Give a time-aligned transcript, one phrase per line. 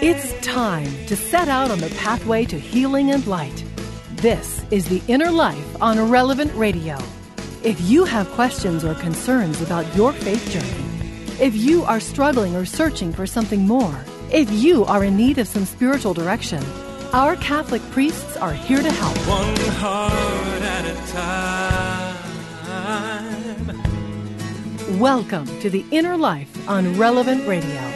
[0.00, 3.64] It's time to set out on the pathway to healing and light.
[4.12, 6.96] This is The Inner Life on Relevant Radio.
[7.64, 10.84] If you have questions or concerns about your faith journey,
[11.44, 15.48] if you are struggling or searching for something more, if you are in need of
[15.48, 16.62] some spiritual direction,
[17.12, 19.16] our Catholic priests are here to help.
[19.26, 20.12] One heart
[20.62, 20.94] at a
[24.86, 25.00] time.
[25.00, 27.87] Welcome to The Inner Life on Relevant Radio.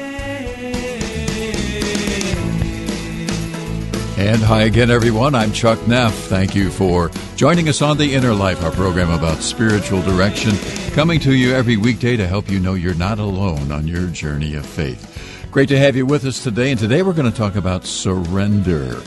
[4.24, 5.34] And hi again, everyone.
[5.34, 6.14] I'm Chuck Neff.
[6.14, 10.52] Thank you for joining us on The Inner Life, our program about spiritual direction,
[10.92, 14.54] coming to you every weekday to help you know you're not alone on your journey
[14.54, 15.48] of faith.
[15.50, 16.70] Great to have you with us today.
[16.70, 19.02] And today we're going to talk about surrender.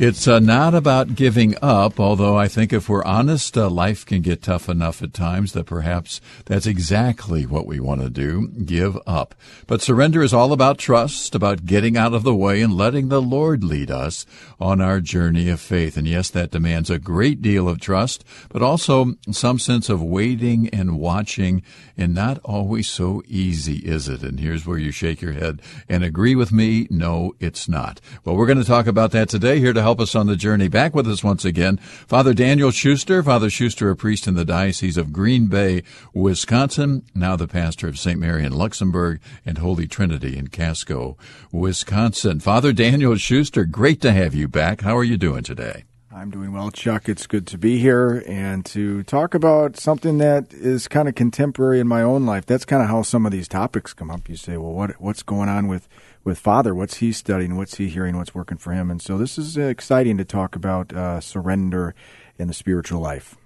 [0.00, 4.22] It's uh, not about giving up, although I think if we're honest, uh, life can
[4.22, 8.96] get tough enough at times that perhaps that's exactly what we want to do give
[9.08, 9.34] up.
[9.66, 13.20] But surrender is all about trust, about getting out of the way and letting the
[13.20, 14.24] Lord lead us
[14.60, 15.96] on our journey of faith.
[15.96, 20.68] And yes, that demands a great deal of trust, but also some sense of waiting
[20.68, 21.60] and watching,
[21.96, 24.22] and not always so easy, is it?
[24.22, 28.00] And here's where you shake your head and agree with me no, it's not.
[28.24, 30.68] Well, we're going to talk about that today here to us on the journey.
[30.68, 33.22] Back with us once again, Father Daniel Schuster.
[33.22, 37.98] Father Schuster, a priest in the Diocese of Green Bay, Wisconsin, now the pastor of
[37.98, 38.20] St.
[38.20, 41.16] Mary in Luxemburg and Holy Trinity in Casco,
[41.50, 42.40] Wisconsin.
[42.40, 44.82] Father Daniel Schuster, great to have you back.
[44.82, 45.84] How are you doing today?
[46.18, 47.08] I'm doing well, Chuck.
[47.08, 51.78] It's good to be here and to talk about something that is kind of contemporary
[51.78, 52.44] in my own life.
[52.44, 54.28] That's kind of how some of these topics come up.
[54.28, 55.88] You say, well, what what's going on with
[56.24, 56.74] with Father.
[56.74, 57.56] What's he studying?
[57.56, 58.16] What's he hearing?
[58.16, 58.90] What's working for him?
[58.90, 61.94] And so this is exciting to talk about uh, surrender
[62.36, 63.36] in the spiritual life.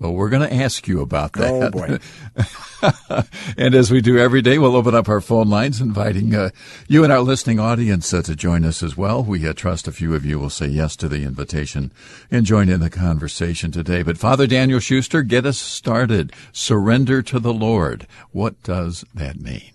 [0.00, 1.50] Well, we're going to ask you about that.
[1.50, 1.98] Oh, boy.
[3.56, 6.50] and as we do every day, we'll open up our phone lines, inviting uh,
[6.88, 9.22] you and our listening audience uh, to join us as well.
[9.22, 11.92] We uh, trust a few of you will say yes to the invitation
[12.30, 14.02] and join in the conversation today.
[14.02, 16.32] But Father Daniel Schuster, get us started.
[16.52, 18.08] Surrender to the Lord.
[18.32, 19.73] What does that mean?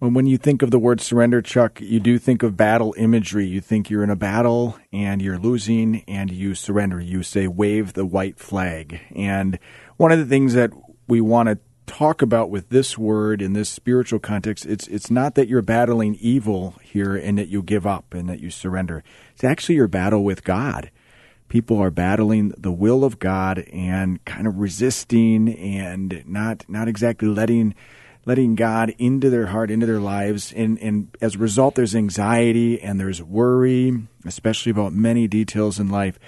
[0.00, 3.46] When, when you think of the word surrender, Chuck, you do think of battle imagery.
[3.46, 7.00] You think you're in a battle and you're losing and you surrender.
[7.00, 9.00] You say, wave the white flag.
[9.14, 9.58] And
[9.98, 10.70] one of the things that
[11.06, 15.34] we want to talk about with this word in this spiritual context, it's, it's not
[15.34, 19.04] that you're battling evil here and that you give up and that you surrender.
[19.34, 20.90] It's actually your battle with God
[21.50, 27.26] people are battling the will of God and kind of resisting and not not exactly
[27.26, 27.74] letting
[28.26, 30.52] letting God into their heart, into their lives.
[30.52, 35.88] And, and as a result, there's anxiety and there's worry, especially about many details in
[35.88, 36.18] life.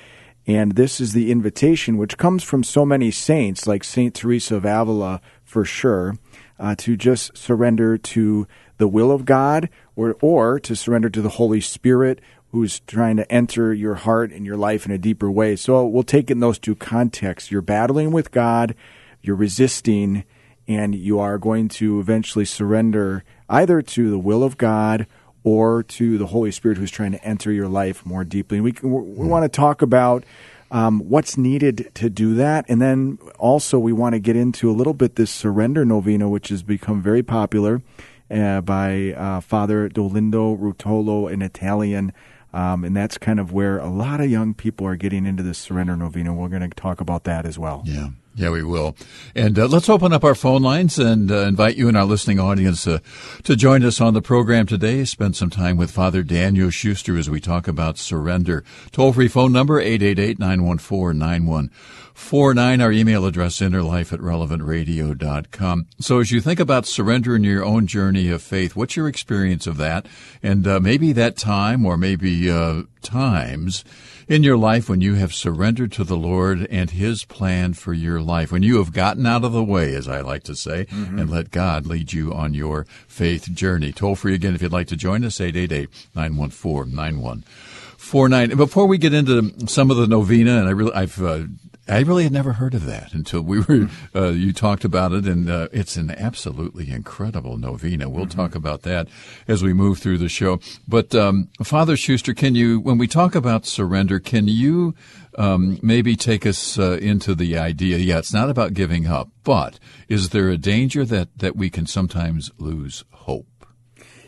[0.46, 4.64] And this is the invitation, which comes from so many saints, like Saint Teresa of
[4.64, 6.18] Avila, for sure,
[6.58, 8.48] uh, to just surrender to
[8.78, 12.20] the will of God or, or to surrender to the Holy Spirit
[12.50, 15.56] who's trying to enter your heart and your life in a deeper way.
[15.56, 17.50] So we'll take in those two contexts.
[17.50, 18.74] You're battling with God,
[19.22, 20.24] you're resisting,
[20.68, 25.06] and you are going to eventually surrender either to the will of God
[25.44, 28.58] or to the Holy Spirit who's trying to enter your life more deeply.
[28.58, 29.28] And we, we hmm.
[29.28, 30.24] want to talk about
[30.70, 32.64] um, what's needed to do that.
[32.68, 36.48] And then also, we want to get into a little bit this surrender novena, which
[36.48, 37.82] has become very popular
[38.30, 42.12] uh, by uh, Father Dolindo Ruotolo, an Italian.
[42.54, 45.58] Um, and that's kind of where a lot of young people are getting into this
[45.58, 46.32] surrender novena.
[46.32, 47.82] We're going to talk about that as well.
[47.84, 48.08] Yeah.
[48.34, 48.96] Yeah, we will.
[49.34, 52.40] And uh, let's open up our phone lines and uh, invite you and our listening
[52.40, 53.00] audience uh,
[53.42, 55.04] to join us on the program today.
[55.04, 58.64] Spend some time with Father Daniel Schuster as we talk about surrender.
[58.90, 62.82] Toll free phone number 888-914-9149.
[62.82, 65.88] Our email address innerlife at relevantradio.com.
[66.00, 69.66] So as you think about surrender in your own journey of faith, what's your experience
[69.66, 70.06] of that?
[70.42, 73.84] And uh, maybe that time or maybe uh, times
[74.28, 78.20] in your life when you have surrendered to the Lord and His plan for your
[78.20, 81.18] life, when you have gotten out of the way, as I like to say, mm-hmm.
[81.18, 83.92] and let God lead you on your faith journey.
[83.92, 88.56] Toll free again if you'd like to join us, 888 914 9149.
[88.56, 91.44] Before we get into some of the novena, and I really, I've uh,
[91.88, 95.26] I really had never heard of that until we were uh, you talked about it,
[95.26, 98.08] and uh, it's an absolutely incredible novena.
[98.08, 98.38] We'll mm-hmm.
[98.38, 99.08] talk about that
[99.48, 100.60] as we move through the show.
[100.86, 104.94] But um, Father Schuster, can you, when we talk about surrender, can you
[105.36, 107.96] um, maybe take us uh, into the idea?
[107.98, 111.86] Yeah, it's not about giving up, but is there a danger that that we can
[111.86, 113.66] sometimes lose hope?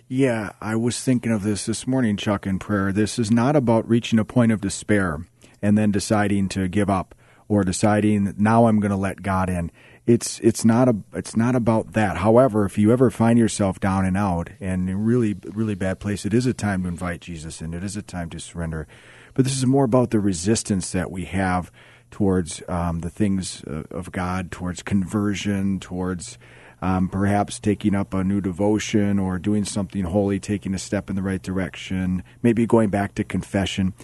[0.09, 2.93] Yeah, I was thinking of this this morning, Chuck, in prayer.
[2.93, 5.25] This is not about reaching a point of despair
[5.63, 7.15] and then deciding to give up
[7.49, 9.71] or deciding now I'm going to let God in.
[10.07, 12.19] it's it's not a it's not about that.
[12.19, 16.01] However, if you ever find yourself down and out and in a really really bad
[16.01, 17.75] place, it is a time to invite Jesus in.
[17.75, 18.87] It is a time to surrender.
[19.35, 21.73] But this is more about the resistance that we have
[22.11, 26.39] towards um, the things uh, of God, towards conversion, towards
[26.81, 31.17] um, perhaps taking up a new devotion or doing something holy, taking a step in
[31.17, 33.95] the right direction, maybe going back to confession.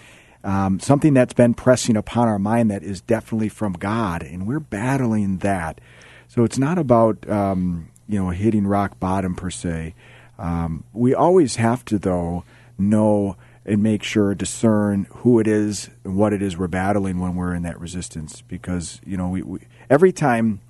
[0.42, 4.60] Um, something that's been pressing upon our mind that is definitely from God, and we're
[4.60, 5.80] battling that.
[6.28, 9.94] So it's not about um, you know hitting rock bottom per se.
[10.38, 12.44] Um, we always have to though
[12.78, 17.34] know and make sure discern who it is and what it is we're battling when
[17.34, 20.60] we're in that resistance because you know we, we every time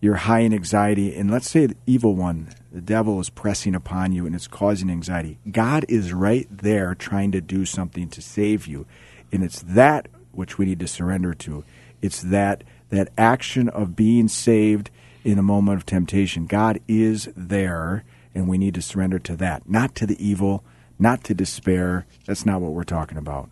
[0.00, 4.12] you're high in anxiety and let's say the evil one the devil is pressing upon
[4.12, 8.66] you and it's causing anxiety god is right there trying to do something to save
[8.66, 8.86] you
[9.32, 11.64] and it's that which we need to surrender to
[12.02, 14.90] it's that that action of being saved
[15.24, 19.68] in a moment of temptation god is there and we need to surrender to that
[19.68, 20.62] not to the evil
[20.98, 22.06] not to despair.
[22.26, 23.50] That's not what we're talking about.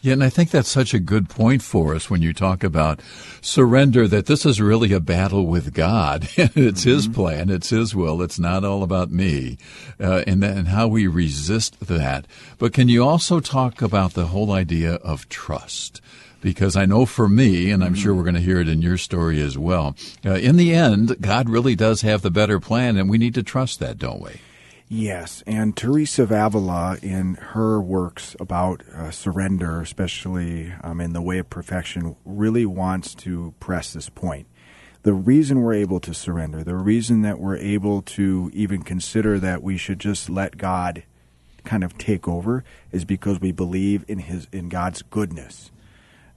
[0.00, 3.00] Yeah, and I think that's such a good point for us when you talk about
[3.40, 6.28] surrender, that this is really a battle with God.
[6.36, 6.90] it's mm-hmm.
[6.90, 9.58] His plan, it's His will, it's not all about me,
[10.00, 12.26] uh, and, and how we resist that.
[12.58, 16.00] But can you also talk about the whole idea of trust?
[16.40, 18.02] Because I know for me, and I'm mm-hmm.
[18.02, 21.20] sure we're going to hear it in your story as well, uh, in the end,
[21.20, 24.40] God really does have the better plan, and we need to trust that, don't we?
[24.90, 31.20] Yes, and Teresa of Avila, in her works about uh, surrender, especially um, in the
[31.20, 34.46] way of perfection, really wants to press this point.
[35.02, 39.62] The reason we're able to surrender, the reason that we're able to even consider that
[39.62, 41.02] we should just let God
[41.64, 45.70] kind of take over, is because we believe in His in God's goodness.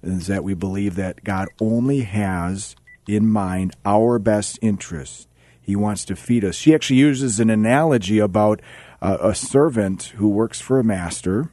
[0.04, 2.76] Is that we believe that God only has
[3.08, 5.30] in mind our best interest
[5.62, 6.56] he wants to feed us.
[6.56, 8.62] She actually uses an analogy about
[9.02, 11.52] uh, a servant who works for a master,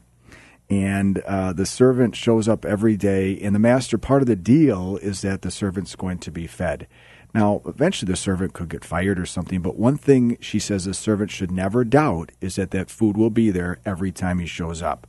[0.70, 4.98] and uh, the servant shows up every day, and the master, part of the deal
[4.98, 6.86] is that the servant's going to be fed.
[7.34, 10.94] Now, eventually the servant could get fired or something, but one thing she says the
[10.94, 14.82] servant should never doubt is that that food will be there every time he shows
[14.82, 15.06] up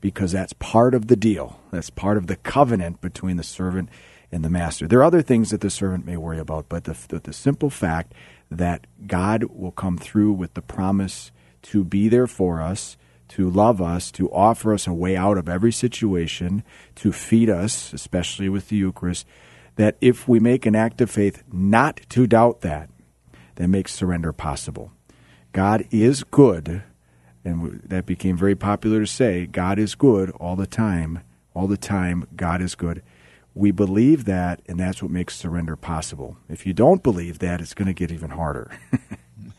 [0.00, 1.60] because that's part of the deal.
[1.70, 3.88] That's part of the covenant between the servant
[4.30, 4.86] and the master.
[4.86, 7.70] There are other things that the servant may worry about, but the, the, the simple
[7.70, 8.12] fact
[8.58, 11.30] that God will come through with the promise
[11.62, 12.96] to be there for us,
[13.28, 16.62] to love us, to offer us a way out of every situation,
[16.96, 19.26] to feed us, especially with the Eucharist,
[19.76, 22.90] that if we make an act of faith not to doubt that,
[23.56, 24.92] that makes surrender possible.
[25.52, 26.82] God is good,
[27.44, 31.20] and that became very popular to say God is good all the time.
[31.54, 33.02] All the time, God is good.
[33.54, 36.38] We believe that, and that's what makes surrender possible.
[36.48, 38.70] If you don't believe that, it's going to get even harder.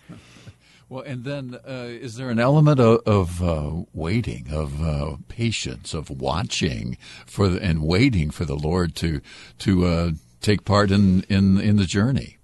[0.90, 5.94] well, and then uh, is there an element of, of uh, waiting, of uh, patience,
[5.94, 6.98] of watching
[7.28, 9.22] for the, and waiting for the Lord to
[9.60, 10.12] to uh,
[10.42, 12.38] take part in, in in the journey?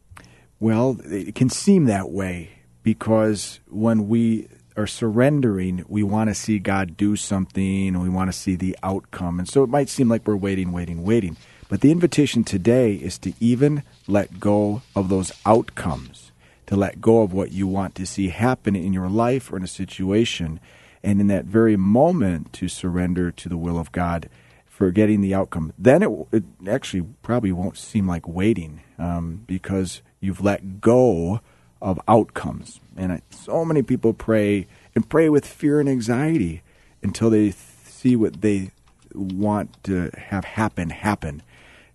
[0.60, 6.60] Well, it can seem that way because when we are surrendering, we want to see
[6.60, 9.40] God do something and we want to see the outcome.
[9.40, 11.38] And so it might seem like we're waiting, waiting, waiting.
[11.68, 16.32] But the invitation today is to even let go of those outcomes,
[16.66, 19.64] to let go of what you want to see happen in your life or in
[19.64, 20.60] a situation.
[21.04, 24.30] And in that very moment, to surrender to the will of God,
[24.66, 25.74] forgetting the outcome.
[25.78, 31.42] Then it, it actually probably won't seem like waiting um, because you've let go
[31.82, 32.80] of outcomes.
[32.98, 36.62] And I, so many people pray and pray with fear and anxiety
[37.02, 37.56] until they th-
[37.86, 38.72] see what they
[39.14, 41.42] want to have happen happen.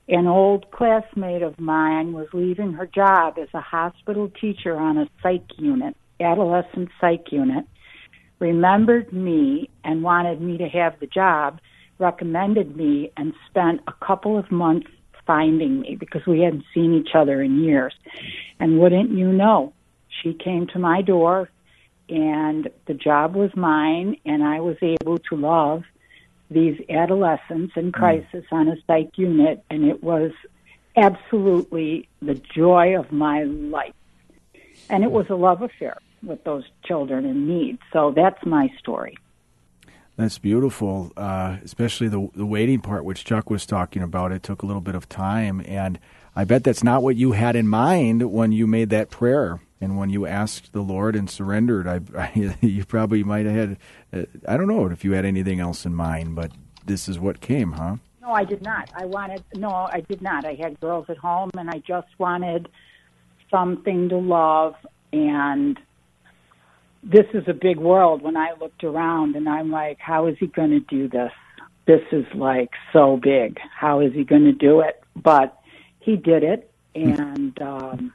[0.09, 5.09] an old classmate of mine was leaving her job as a hospital teacher on a
[5.23, 7.65] psych unit, adolescent psych unit,
[8.39, 11.59] remembered me and wanted me to have the job,
[11.99, 14.89] recommended me, and spent a couple of months
[15.27, 17.95] finding me because we hadn't seen each other in years.
[18.61, 19.73] And wouldn't you know,
[20.23, 21.51] she came to my door
[22.09, 25.83] and the job was mine and I was able to love
[26.51, 27.91] these adolescents in hmm.
[27.91, 28.53] crisis mm.
[28.53, 30.33] on a psych unit and it was
[30.97, 33.93] absolutely the joy of my life.
[34.89, 37.79] And it was a love affair with those children in need.
[37.93, 39.17] So that's my story.
[40.17, 44.33] That's beautiful, uh, especially the the waiting part, which Chuck was talking about.
[44.33, 45.99] It took a little bit of time, and
[46.35, 49.97] I bet that's not what you had in mind when you made that prayer and
[49.99, 51.87] when you asked the Lord and surrendered.
[51.87, 53.79] I, I you probably might have had,
[54.13, 56.53] uh, I don't know if you had anything else in mind, but
[56.85, 57.97] this is what came, huh?
[58.23, 58.91] No, I did not.
[58.95, 60.45] I wanted no, I did not.
[60.45, 62.69] I had girls at home, and I just wanted
[63.51, 64.75] something to love
[65.13, 65.79] and
[67.03, 70.49] this is a big world when I looked around and I'm like, how is he
[70.49, 71.31] going to do this?
[71.87, 73.59] This is like so big.
[73.75, 75.03] How is he going to do it?
[75.15, 75.57] But
[76.01, 78.13] he did it and um,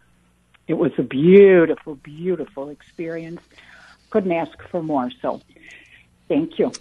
[0.72, 3.42] it was a beautiful, beautiful experience.
[4.10, 5.12] Couldn't ask for more.
[5.22, 5.42] So
[6.30, 6.72] thank you.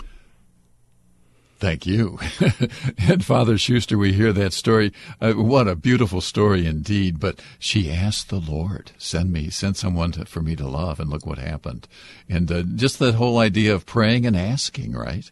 [1.58, 2.20] Thank you.
[2.98, 4.92] and Father Schuster, we hear that story.
[5.20, 7.18] Uh, what a beautiful story indeed.
[7.18, 11.00] But she asked the Lord, send me, send someone to, for me to love.
[11.00, 11.88] And look what happened.
[12.28, 15.28] And uh, just that whole idea of praying and asking, right?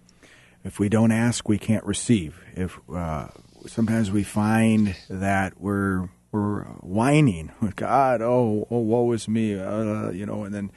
[0.65, 2.41] If we don't ask, we can't receive.
[2.57, 3.29] If uh,
[3.67, 10.27] sometimes we find that we're we're whining, God, oh, oh, woe is me, uh, you
[10.27, 10.71] know, and then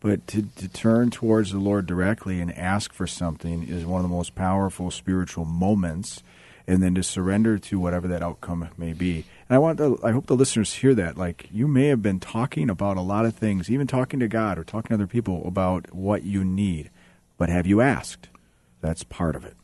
[0.00, 4.08] but to, to turn towards the Lord directly and ask for something is one of
[4.08, 6.22] the most powerful spiritual moments.
[6.68, 9.24] And then to surrender to whatever that outcome may be.
[9.48, 11.16] And I want to, I hope the listeners hear that.
[11.16, 14.58] Like you may have been talking about a lot of things, even talking to God
[14.58, 16.90] or talking to other people about what you need.
[17.38, 18.28] But have you asked?
[18.80, 19.56] That's part of it.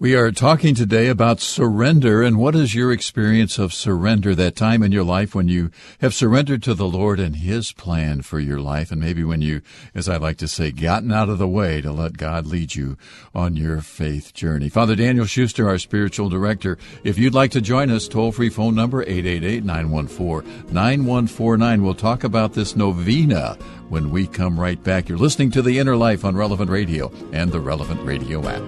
[0.00, 4.82] We are talking today about surrender and what is your experience of surrender, that time
[4.82, 8.60] in your life when you have surrendered to the Lord and His plan for your
[8.60, 9.60] life, and maybe when you,
[9.94, 12.96] as I like to say, gotten out of the way to let God lead you
[13.34, 14.70] on your faith journey.
[14.70, 18.74] Father Daniel Schuster, our spiritual director, if you'd like to join us, toll free phone
[18.74, 21.82] number 888-914-9149.
[21.82, 23.58] We'll talk about this novena
[23.90, 25.10] when we come right back.
[25.10, 28.62] You're listening to The Inner Life on Relevant Radio and the Relevant Radio app.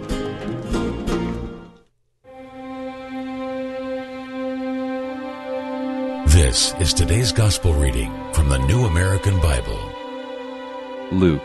[6.27, 9.79] This is today's gospel reading from the New American Bible.
[11.11, 11.43] Luke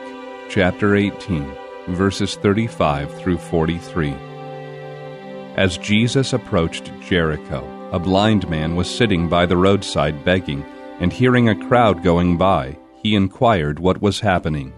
[0.50, 1.51] chapter 18,
[1.88, 4.12] verses 35 through 43.
[5.55, 10.63] As Jesus approached Jericho, a blind man was sitting by the roadside begging,
[11.00, 14.72] and hearing a crowd going by, he inquired what was happening.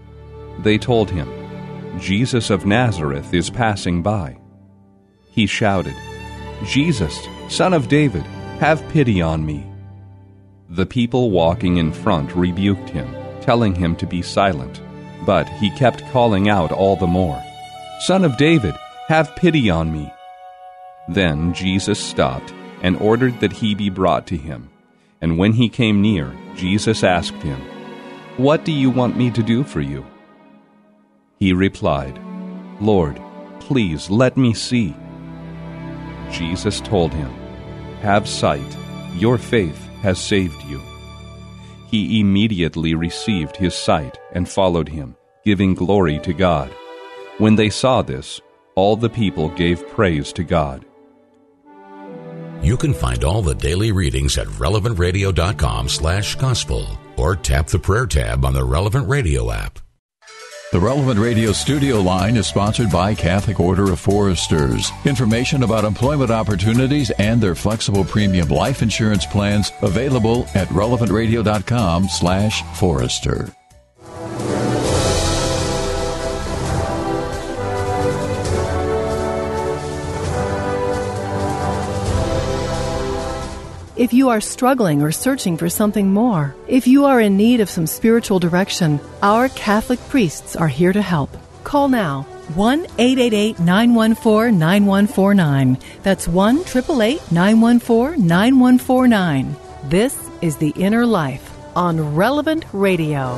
[0.60, 1.28] They told him,
[2.00, 4.38] Jesus of Nazareth is passing by.
[5.30, 5.94] He shouted,
[6.64, 8.22] Jesus, son of David,
[8.58, 9.69] have pity on me.
[10.72, 14.80] The people walking in front rebuked him, telling him to be silent.
[15.26, 17.42] But he kept calling out all the more,
[18.02, 18.76] Son of David,
[19.08, 20.12] have pity on me.
[21.08, 24.70] Then Jesus stopped and ordered that he be brought to him.
[25.20, 27.60] And when he came near, Jesus asked him,
[28.36, 30.06] What do you want me to do for you?
[31.40, 32.16] He replied,
[32.80, 33.20] Lord,
[33.58, 34.94] please let me see.
[36.30, 37.34] Jesus told him,
[38.02, 38.76] Have sight,
[39.16, 40.80] your faith has saved you.
[41.88, 46.70] He immediately received his sight and followed him, giving glory to God.
[47.38, 48.40] When they saw this,
[48.74, 50.84] all the people gave praise to God.
[52.62, 58.06] You can find all the daily readings at relevantradio.com slash gospel or tap the prayer
[58.06, 59.78] tab on the Relevant Radio app.
[60.72, 64.92] The Relevant Radio studio line is sponsored by Catholic Order of Foresters.
[65.04, 72.62] Information about employment opportunities and their flexible premium life insurance plans available at relevantradio.com slash
[72.78, 73.52] forester.
[84.00, 87.68] If you are struggling or searching for something more, if you are in need of
[87.68, 91.28] some spiritual direction, our Catholic priests are here to help.
[91.64, 92.22] Call now
[92.54, 95.76] 1 888 914 9149.
[96.02, 99.56] That's 1 888 914 9149.
[99.90, 103.36] This is The Inner Life on Relevant Radio.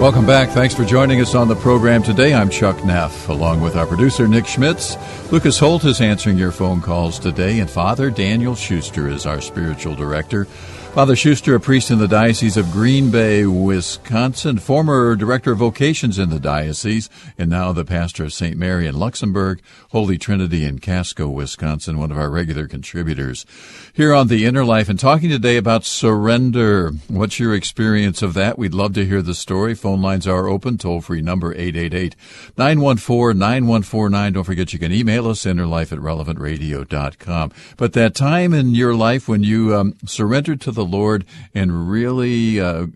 [0.00, 0.50] Welcome back.
[0.50, 2.34] Thanks for joining us on the program today.
[2.34, 4.96] I'm Chuck Neff, along with our producer, Nick Schmitz.
[5.32, 9.94] Lucas Holt is answering your phone calls today, and Father Daniel Schuster is our spiritual
[9.94, 10.46] director.
[10.94, 16.20] Father Schuster, a priest in the Diocese of Green Bay, Wisconsin, former director of vocations
[16.20, 18.56] in the diocese, and now the pastor of St.
[18.56, 19.60] Mary in Luxemburg,
[19.90, 23.44] Holy Trinity in Casco, Wisconsin, one of our regular contributors.
[23.92, 26.92] Here on The Inner Life and talking today about surrender.
[27.08, 28.56] What's your experience of that?
[28.56, 29.74] We'd love to hear the story.
[29.74, 32.14] Phone lines are open, toll free number 888
[32.56, 34.32] 914 9149.
[34.32, 37.52] Don't forget you can email us, innerlife at relevantradio.com.
[37.76, 41.24] But that time in your life when you um, surrendered to the the Lord
[41.54, 42.86] and really uh,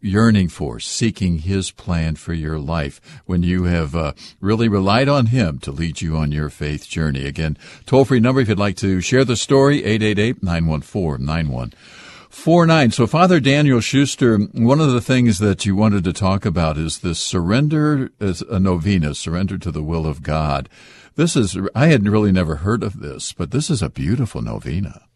[0.00, 5.26] yearning for, seeking His plan for your life when you have uh, really relied on
[5.26, 7.26] Him to lead you on your faith journey.
[7.26, 12.90] Again, toll free number if you'd like to share the story 888 914 9149.
[12.92, 17.00] So, Father Daniel Schuster, one of the things that you wanted to talk about is
[17.00, 20.68] this surrender as a novena, surrender to the will of God.
[21.16, 25.08] This is, I had really never heard of this, but this is a beautiful novena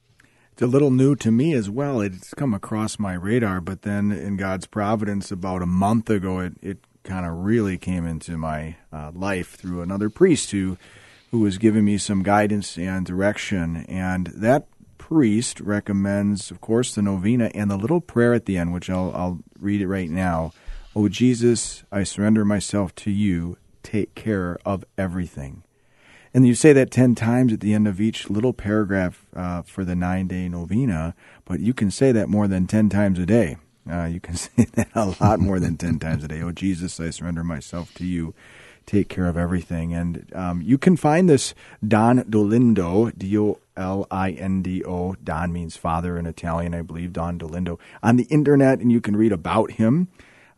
[0.52, 2.00] it's a little new to me as well.
[2.00, 6.52] It's come across my radar, but then in God's providence, about a month ago, it,
[6.60, 10.76] it kind of really came into my uh, life through another priest who
[11.30, 13.86] who was giving me some guidance and direction.
[13.88, 14.66] And that
[14.98, 19.10] priest recommends, of course, the novena and the little prayer at the end, which I'll,
[19.14, 20.52] I'll read it right now.
[20.94, 23.56] Oh, Jesus, I surrender myself to you.
[23.82, 25.62] Take care of everything.
[26.34, 29.84] And you say that 10 times at the end of each little paragraph uh, for
[29.84, 33.58] the nine day novena, but you can say that more than 10 times a day.
[33.90, 36.40] Uh, you can say that a lot more than 10 times a day.
[36.40, 38.34] Oh, Jesus, I surrender myself to you.
[38.86, 39.94] Take care of everything.
[39.94, 41.54] And um, you can find this
[41.86, 45.14] Don Dolindo, D O L I N D O.
[45.22, 49.14] Don means father in Italian, I believe, Don Dolindo, on the internet, and you can
[49.16, 50.08] read about him.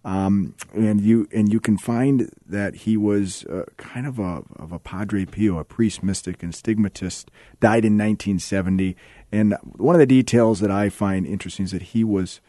[0.05, 4.71] Um, and you and you can find that he was uh, kind of a of
[4.71, 7.31] a Padre Pio, a priest, mystic, and stigmatist.
[7.61, 8.97] Died in 1970.
[9.33, 12.41] And one of the details that I find interesting is that he was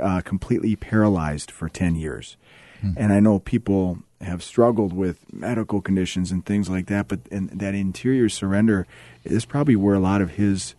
[0.00, 2.36] uh, completely paralyzed for 10 years.
[2.80, 2.92] Hmm.
[2.96, 7.48] And I know people have struggled with medical conditions and things like that, but and
[7.50, 8.86] that interior surrender
[9.24, 10.74] is probably where a lot of his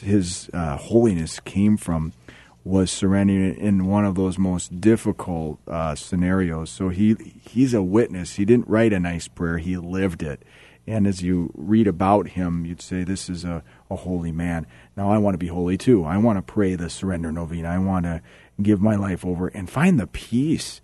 [0.00, 2.12] his uh, holiness came from
[2.64, 6.70] was surrendering in one of those most difficult uh, scenarios.
[6.70, 7.14] So he
[7.48, 8.36] he's a witness.
[8.36, 10.42] He didn't write a nice prayer; he lived it.
[10.86, 15.10] And as you read about him, you'd say, "This is a, a holy man." Now
[15.10, 16.04] I want to be holy too.
[16.04, 17.68] I want to pray the surrender novena.
[17.68, 18.22] I want to
[18.62, 20.80] give my life over and find the peace.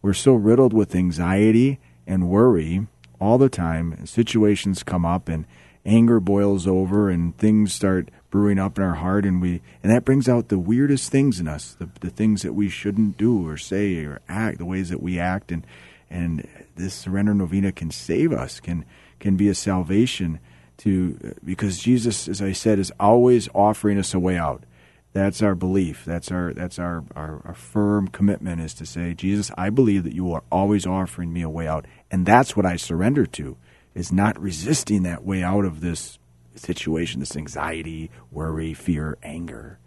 [0.00, 2.86] We're so riddled with anxiety and worry
[3.20, 4.06] all the time.
[4.06, 5.44] Situations come up, and
[5.84, 10.04] anger boils over, and things start brewing up in our heart and we and that
[10.04, 13.56] brings out the weirdest things in us the, the things that we shouldn't do or
[13.56, 15.66] say or act the ways that we act and
[16.10, 18.84] and this surrender novena can save us can
[19.18, 20.38] can be a salvation
[20.78, 24.64] to because Jesus as I said is always offering us a way out.
[25.12, 26.04] That's our belief.
[26.04, 30.14] That's our that's our, our, our firm commitment is to say Jesus I believe that
[30.14, 31.86] you are always offering me a way out.
[32.10, 33.56] And that's what I surrender to
[33.94, 36.17] is not resisting that way out of this
[36.58, 39.78] situation, this anxiety, worry, fear, anger.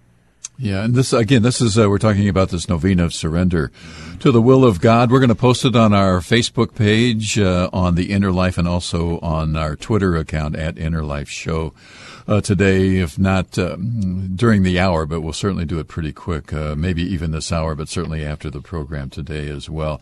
[0.57, 3.71] Yeah, and this again, this is uh, we're talking about this novena of surrender
[4.19, 5.09] to the will of God.
[5.09, 8.67] We're going to post it on our Facebook page, uh, on the Inner Life, and
[8.67, 11.73] also on our Twitter account at Inner Life Show
[12.27, 12.97] uh, today.
[12.97, 16.53] If not uh, during the hour, but we'll certainly do it pretty quick.
[16.53, 19.99] Uh, maybe even this hour, but certainly after the program today as well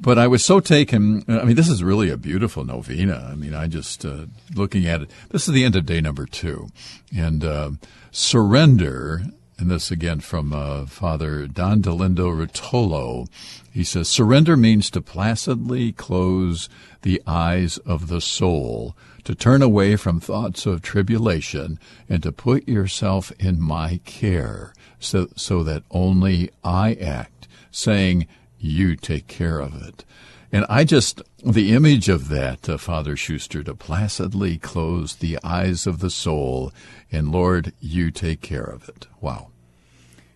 [0.00, 1.24] but I was so taken.
[1.28, 3.28] I mean, this is really a beautiful novena.
[3.30, 5.10] I mean, I just uh, looking at it.
[5.28, 6.68] This is the end of day number two,
[7.16, 7.70] and uh,
[8.10, 9.22] surrender.
[9.58, 13.28] And this again from uh, Father Don Dolindo Ruotolo.
[13.70, 16.70] He says, surrender means to placidly close
[17.02, 22.66] the eyes of the soul, to turn away from thoughts of tribulation, and to put
[22.66, 28.26] yourself in my care, so, so that only I act, saying,
[28.60, 30.04] you take care of it.
[30.52, 35.86] And I just, the image of that, uh, Father Schuster, to placidly close the eyes
[35.86, 36.72] of the soul,
[37.10, 39.06] and Lord, you take care of it.
[39.20, 39.48] Wow.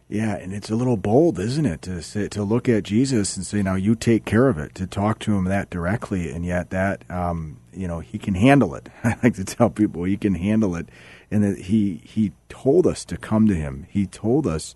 [0.08, 3.44] Yeah, and it's a little bold, isn't it, to say, to look at Jesus and
[3.44, 6.70] say, "Now you take care of it," to talk to him that directly, and yet
[6.70, 8.90] that, um, you know, he can handle it.
[9.04, 10.88] I like to tell people he can handle it,
[11.30, 13.86] and that he he told us to come to him.
[13.90, 14.74] He told us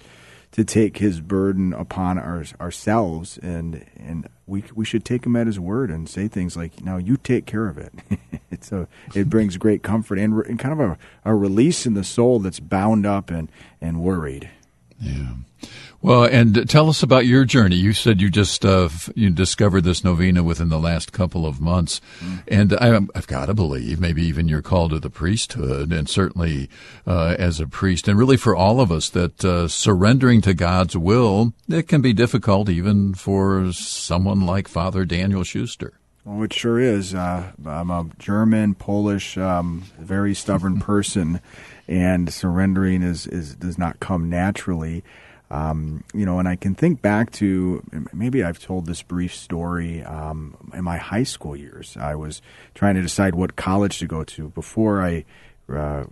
[0.58, 5.46] to take his burden upon our, ourselves and and we we should take him at
[5.46, 7.92] his word and say things like now you take care of it.
[8.50, 12.02] It's a it brings great comfort and, and kind of a, a release in the
[12.02, 14.50] soul that's bound up and and worried.
[14.98, 15.34] Yeah
[16.00, 17.74] Well, and tell us about your journey.
[17.74, 22.00] You said you just uh, you discovered this novena within the last couple of months,
[22.20, 22.42] mm.
[22.46, 26.70] and I, have got to believe maybe even your call to the priesthood, and certainly
[27.06, 30.96] uh, as a priest, and really for all of us that uh, surrendering to God's
[30.96, 35.94] will it can be difficult even for someone like Father Daniel Schuster.
[36.26, 37.14] Oh, it sure is.
[37.14, 41.40] Uh, I'm a German, Polish, um, very stubborn person,
[41.88, 45.02] and surrendering is, is does not come naturally.
[45.50, 47.82] Um, you know, and I can think back to
[48.12, 51.96] maybe I've told this brief story um, in my high school years.
[51.98, 52.42] I was
[52.74, 55.24] trying to decide what college to go to before I,
[55.72, 56.04] uh,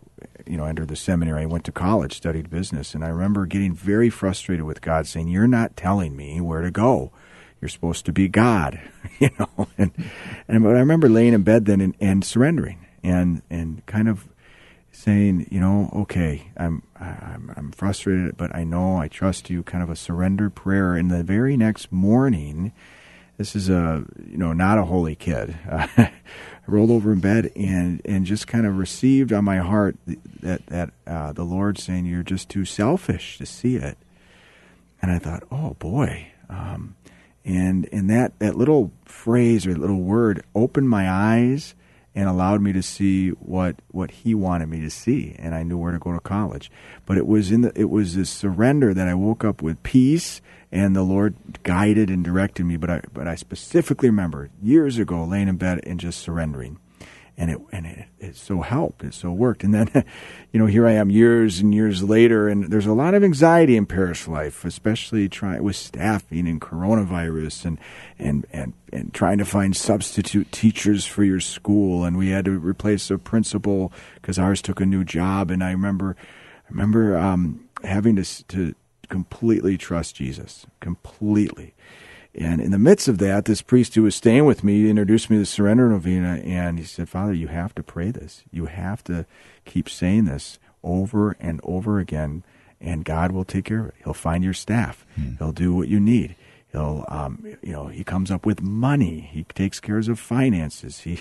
[0.47, 1.43] you know, entered the seminary.
[1.43, 5.29] I went to college, studied business, and I remember getting very frustrated with God, saying,
[5.29, 7.13] "You're not telling me where to go.
[7.61, 8.81] You're supposed to be God,"
[9.19, 9.69] you know.
[9.77, 9.93] And
[10.49, 14.27] and but I remember laying in bed then and, and surrendering and and kind of
[14.97, 19.63] saying, you know, okay, I'm I'm I'm frustrated, but I know I trust you.
[19.63, 20.95] Kind of a surrender prayer.
[20.95, 22.73] And the very next morning,
[23.37, 25.57] this is a you know not a holy kid.
[25.71, 26.13] I
[26.67, 29.97] rolled over in bed and and just kind of received on my heart
[30.41, 33.99] that that uh, the Lord saying, "You're just too selfish to see it."
[35.03, 36.29] And I thought, oh boy.
[36.49, 36.97] Um,
[37.45, 41.75] and and that, that little phrase or little word opened my eyes
[42.17, 45.77] and allowed me to see what what he wanted me to see and I knew
[45.77, 46.71] where to go to college.
[47.05, 50.41] But it was in the it was this surrender that I woke up with peace
[50.73, 52.79] and the Lord guided and directed me.
[52.79, 56.79] But I but I specifically remember years ago laying in bed and just surrendering
[57.39, 59.05] and it and it, it so helped.
[59.05, 59.63] It so worked.
[59.63, 59.91] And then
[60.53, 63.77] you know here i am years and years later and there's a lot of anxiety
[63.77, 67.79] in parish life especially trying with staffing and coronavirus and
[68.19, 72.05] and and and trying to find substitute teachers for your school.
[72.05, 75.51] And we had to replace a principal because ours took a new job.
[75.51, 78.75] And i remember i remember um, having to to
[79.09, 80.67] completely trust jesus.
[80.81, 81.75] Completely
[82.39, 85.37] and in the midst of that, this priest who was staying with me introduced me
[85.37, 88.45] to the surrender novena, and he said, Father, you have to pray this.
[88.53, 89.25] You have to
[89.65, 92.45] keep saying this over and over again,
[92.81, 93.95] and God will take care of it.
[94.05, 95.07] He'll find your staff.
[95.15, 95.33] Hmm.
[95.39, 96.37] He'll do what you need.
[96.73, 99.31] He'll, um, you know, he comes up with money.
[99.33, 101.01] He takes care of finances.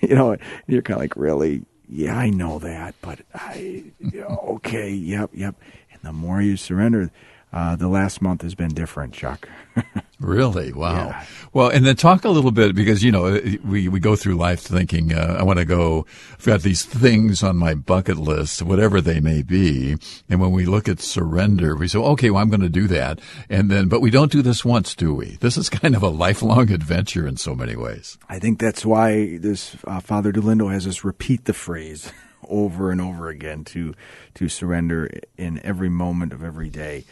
[0.00, 1.66] He, you know, you're kind of like, really?
[1.86, 5.54] Yeah, I know that, but I, you know, okay, yep, yep.
[5.92, 7.10] And the more you surrender,
[7.52, 9.48] uh, the last month has been different, Chuck.
[10.20, 10.72] really?
[10.72, 11.08] Wow.
[11.08, 11.24] Yeah.
[11.52, 14.60] Well, and then talk a little bit because, you know, we, we go through life
[14.60, 19.00] thinking, uh, I want to go, I've got these things on my bucket list, whatever
[19.00, 19.96] they may be.
[20.28, 23.18] And when we look at surrender, we say, okay, well, I'm going to do that.
[23.48, 25.38] And then, but we don't do this once, do we?
[25.40, 28.16] This is kind of a lifelong adventure in so many ways.
[28.28, 32.12] I think that's why this uh, Father Dolindo has us repeat the phrase
[32.48, 33.94] over and over again to,
[34.34, 37.04] to surrender in every moment of every day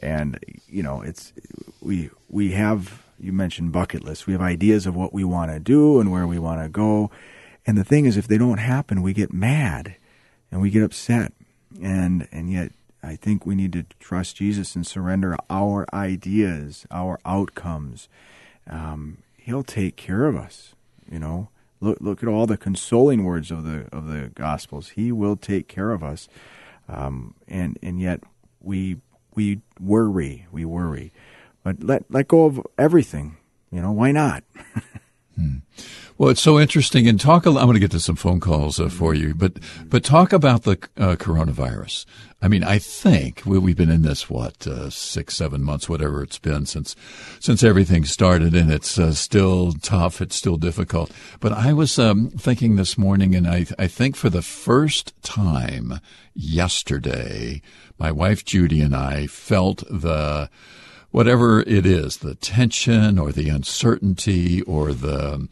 [0.00, 1.32] and you know it's
[1.80, 5.60] we we have you mentioned bucket lists we have ideas of what we want to
[5.60, 7.10] do and where we want to go.
[7.64, 9.96] And the thing is if they don't happen we get mad
[10.50, 11.32] and we get upset.
[11.82, 17.18] And and yet i think we need to trust jesus and surrender our ideas our
[17.24, 18.08] outcomes.
[18.68, 20.74] Um, he'll take care of us
[21.12, 21.48] you know.
[21.80, 24.90] Look look at all the consoling words of the of the gospels.
[24.90, 26.28] He will take care of us.
[26.88, 28.22] Um, and and yet
[28.60, 28.98] we
[29.34, 31.12] we worry, we worry.
[31.62, 33.36] But let let go of everything.
[33.70, 34.44] You know, why not?
[35.36, 35.58] hmm.
[36.18, 37.08] Well, it's so interesting.
[37.08, 37.46] And talk.
[37.46, 39.54] I'm going to get to some phone calls uh, for you, but
[39.86, 42.04] but talk about the uh, coronavirus.
[42.40, 46.22] I mean, I think we, have been in this what uh, six, seven months, whatever
[46.22, 46.94] it's been since
[47.40, 50.20] since everything started, and it's uh, still tough.
[50.20, 51.10] It's still difficult.
[51.40, 56.00] But I was um, thinking this morning, and I I think for the first time
[56.34, 57.62] yesterday,
[57.98, 60.50] my wife Judy and I felt the
[61.12, 65.48] whatever it is, the tension or the uncertainty or the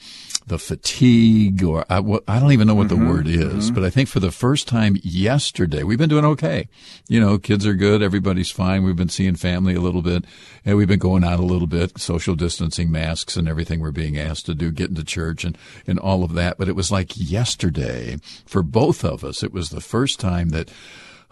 [0.46, 3.74] the fatigue, or I, I don't even know what mm-hmm, the word is, mm-hmm.
[3.74, 6.68] but I think for the first time yesterday, we've been doing okay.
[7.06, 8.82] You know, kids are good, everybody's fine.
[8.82, 10.24] We've been seeing family a little bit,
[10.64, 14.18] and we've been going out a little bit, social distancing, masks, and everything we're being
[14.18, 16.58] asked to do, getting to church, and and all of that.
[16.58, 19.44] But it was like yesterday for both of us.
[19.44, 20.70] It was the first time that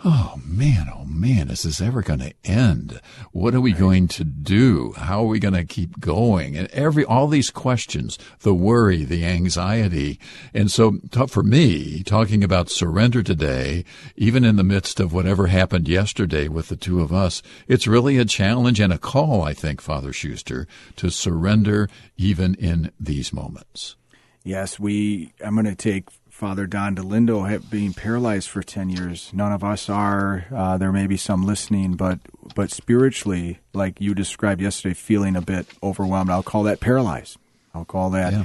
[0.04, 3.00] oh man, oh man, is this ever going to end?
[3.32, 3.80] What are we right.
[3.80, 4.92] going to do?
[4.96, 6.56] How are we going to keep going?
[6.56, 10.20] And every, all these questions, the worry, the anxiety.
[10.54, 13.84] And so for me, talking about surrender today,
[14.16, 18.18] even in the midst of whatever happened yesterday with the two of us, it's really
[18.18, 23.96] a challenge and a call, I think, Father Schuster, to surrender even in these moments.
[24.44, 29.32] Yes, we, I'm going to take Father Don Dolindo being paralyzed for 10 years.
[29.34, 30.46] None of us are.
[30.54, 32.20] Uh, there may be some listening, but
[32.54, 36.30] but spiritually, like you described yesterday, feeling a bit overwhelmed.
[36.30, 37.38] I'll call that paralyzed.
[37.74, 38.44] I'll call that Yeah.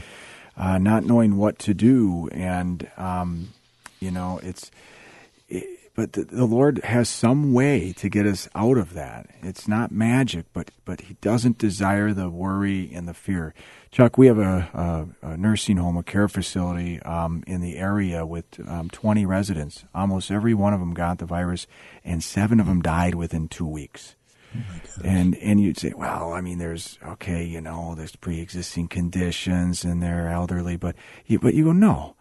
[0.58, 3.50] uh, not knowing what to do, and um,
[4.00, 4.72] you know, it's.
[5.48, 5.64] It,
[5.96, 9.28] but the, the Lord has some way to get us out of that.
[9.44, 13.54] It's not magic, but but He doesn't desire the worry and the fear.
[13.94, 18.26] Chuck, we have a, a, a nursing home, a care facility um, in the area
[18.26, 19.86] with um, 20 residents.
[19.94, 21.68] Almost every one of them got the virus,
[22.04, 24.16] and seven of them died within two weeks.
[25.04, 30.02] And and you'd say, well, I mean, there's okay, you know, there's pre-existing conditions and
[30.02, 30.96] they're elderly, but
[31.28, 32.16] you, but you go, no,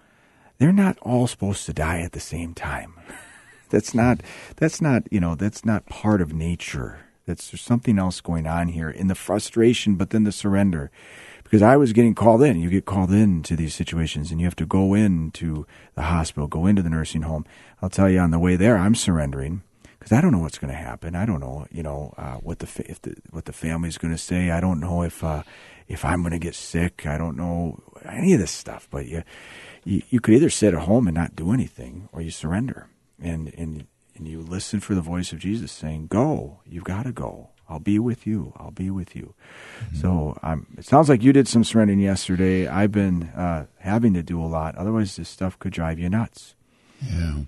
[0.59, 2.95] they're not all supposed to die at the same time.
[3.71, 4.23] that's not
[4.57, 7.07] that's not you know that's not part of nature.
[7.25, 10.91] That's there's something else going on here in the frustration, but then the surrender.
[11.53, 12.59] Because I was getting called in.
[12.59, 16.47] You get called in to these situations, and you have to go into the hospital,
[16.49, 17.45] go into the nursing home.
[17.83, 19.63] I'll tell you on the way there, I'm surrendering
[19.99, 21.15] because I don't know what's going to happen.
[21.15, 24.19] I don't know, you know, uh, what the fa- the what the family's going to
[24.19, 24.51] say.
[24.51, 25.43] I don't know if uh,
[25.89, 27.05] if I'm going to get sick.
[27.05, 28.89] I don't know any of this stuff.
[28.91, 29.23] But you,
[29.85, 32.89] you you could either sit at home and not do anything, or you surrender
[33.21, 33.87] and and
[34.17, 37.51] and you listen for the voice of Jesus saying, "Go, you've got to go.
[37.73, 38.53] I'll be with you.
[38.57, 39.35] I'll be with you."
[39.95, 42.67] So um, it sounds like you did some surrendering yesterday.
[42.69, 44.77] I've been uh, having to do a lot.
[44.77, 46.55] Otherwise, this stuff could drive you nuts.
[47.01, 47.45] Yeah.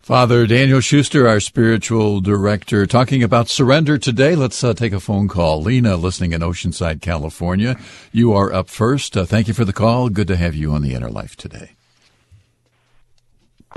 [0.00, 4.34] Father Daniel Schuster, our spiritual director, talking about surrender today.
[4.34, 5.62] Let's uh, take a phone call.
[5.62, 7.76] Lena, listening in Oceanside, California.
[8.10, 9.16] You are up first.
[9.16, 10.08] Uh, thank you for the call.
[10.08, 11.72] Good to have you on the Inner Life today.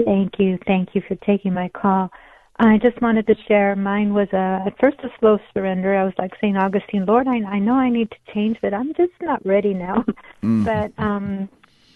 [0.03, 0.57] Thank you.
[0.65, 2.11] Thank you for taking my call.
[2.57, 3.75] I just wanted to share.
[3.75, 5.95] Mine was a, at first a slow surrender.
[5.95, 6.57] I was like St.
[6.57, 10.05] Augustine, Lord, I, I know I need to change, but I'm just not ready now.
[10.41, 11.49] But um,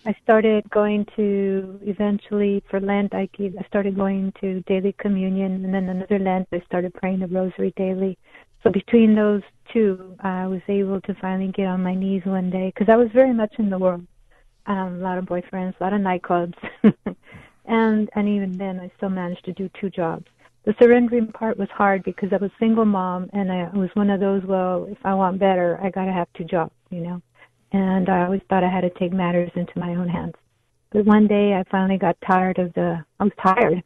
[0.06, 3.14] I started going to eventually for Lent.
[3.14, 7.20] I, gave, I started going to daily communion, and then another Lent I started praying
[7.20, 8.18] the Rosary daily.
[8.64, 12.74] So between those two, I was able to finally get on my knees one day
[12.74, 14.06] because I was very much in the world.
[14.66, 16.56] Um, a lot of boyfriends, a lot of nightclubs.
[17.66, 20.26] and and even then I still managed to do two jobs.
[20.70, 24.12] The surrendering part was hard because I was a single mom and I was one
[24.12, 27.24] of those, well, if I want better, I got to have two jobs, you know.
[27.72, 30.36] And I always thought I had to take matters into my own hands.
[30.92, 33.82] But one day I finally got tired of the I was tired.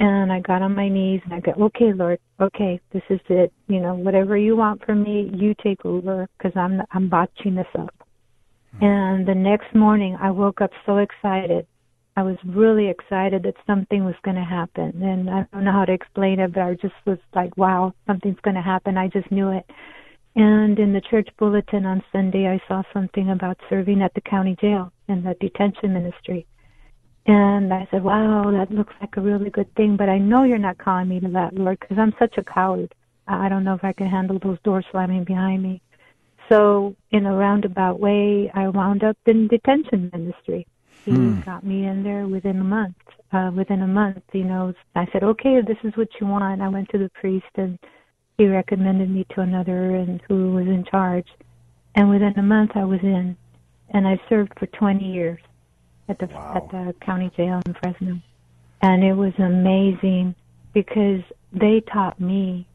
[0.00, 3.50] And I got on my knees and I go, "Okay, Lord, okay, this is it.
[3.66, 7.74] You know, whatever you want from me, you take over because I'm I'm botching this
[7.74, 7.94] up."
[8.76, 8.84] Hmm.
[8.84, 11.66] And the next morning, I woke up so excited.
[12.18, 15.04] I was really excited that something was going to happen.
[15.04, 18.40] And I don't know how to explain it, but I just was like, wow, something's
[18.42, 18.98] going to happen.
[18.98, 19.64] I just knew it.
[20.34, 24.56] And in the church bulletin on Sunday, I saw something about serving at the county
[24.60, 26.44] jail in the detention ministry.
[27.26, 30.58] And I said, wow, that looks like a really good thing, but I know you're
[30.58, 32.96] not calling me to that, Lord, because I'm such a coward.
[33.28, 35.80] I don't know if I can handle those doors slamming behind me.
[36.48, 40.66] So, in a roundabout way, I wound up in detention ministry.
[41.10, 42.96] He got me in there within a month.
[43.30, 46.62] Uh, within a month, you know, I said, okay, this is what you want.
[46.62, 47.78] I went to the priest and
[48.38, 51.26] he recommended me to another and who was in charge.
[51.94, 53.36] And within a month, I was in,
[53.90, 55.40] and I served for 20 years
[56.08, 58.20] at the at the county jail in Fresno,
[58.82, 60.34] and it was amazing
[60.72, 61.20] because
[61.52, 62.66] they taught me.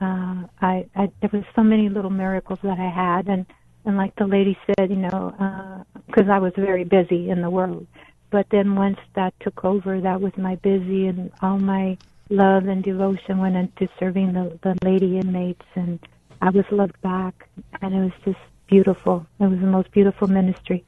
[0.00, 3.46] Uh, I, I there was so many little miracles that I had, and
[3.86, 7.86] and like the lady said, you know, because I was very busy in the world.
[8.30, 11.96] But then once that took over, that was my busy and all my
[12.28, 16.00] love and devotion went into serving the, the lady inmates, and
[16.42, 17.48] I was loved back,
[17.80, 19.26] and it was just beautiful.
[19.38, 20.84] It was the most beautiful ministry.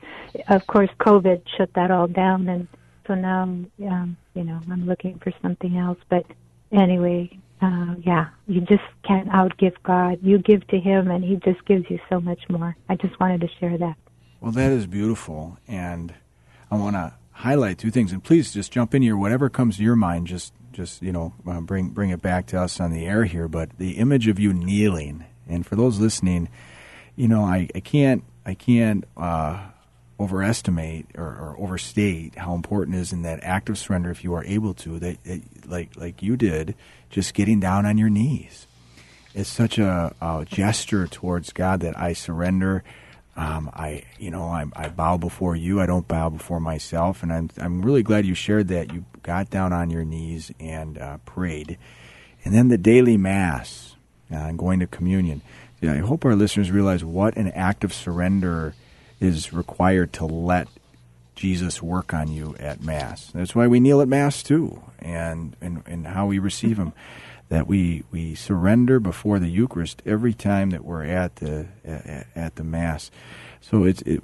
[0.49, 2.67] Of course, COVID shut that all down, and
[3.07, 5.99] so now, um, you know, I'm looking for something else.
[6.09, 6.27] But
[6.73, 10.19] anyway, uh, yeah, you just can't outgive God.
[10.23, 12.77] You give to Him, and He just gives you so much more.
[12.89, 13.97] I just wanted to share that.
[14.41, 16.15] Well, that is beautiful, and
[16.71, 18.13] I want to highlight two things.
[18.13, 20.27] And please just jump in here, whatever comes to your mind.
[20.29, 23.49] Just, just you know, uh, bring bring it back to us on the air here.
[23.49, 26.49] But the image of you kneeling, and for those listening,
[27.17, 29.69] you know, I, I can't I can't uh,
[30.21, 34.35] overestimate or, or overstate how important it is in that act of surrender, if you
[34.35, 36.75] are able to, that, that like like you did,
[37.11, 38.67] just getting down on your knees.
[39.35, 42.83] It's such a, a gesture towards God that I surrender.
[43.37, 45.81] Um, I, you know, I, I bow before you.
[45.81, 48.93] I don't bow before myself, and I'm I'm really glad you shared that.
[48.93, 51.79] You got down on your knees and uh, prayed,
[52.45, 53.95] and then the daily mass,
[54.33, 55.43] uh, and going to communion.
[55.81, 58.75] Yeah, I hope our listeners realize what an act of surrender
[59.21, 60.67] is required to let
[61.39, 63.31] Jesus work on you at mass.
[63.33, 66.93] That's why we kneel at mass too, and, and, and how we receive Him.
[67.49, 72.57] That we, we surrender before the Eucharist every time that we're at the at, at
[72.57, 73.11] the Mass.
[73.63, 74.21] So it's it,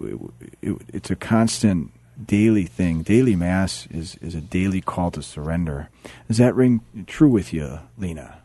[0.60, 3.02] it, it's a constant daily thing.
[3.02, 5.88] Daily Mass is, is a daily call to surrender.
[6.28, 8.38] Does that ring true with you, Lena?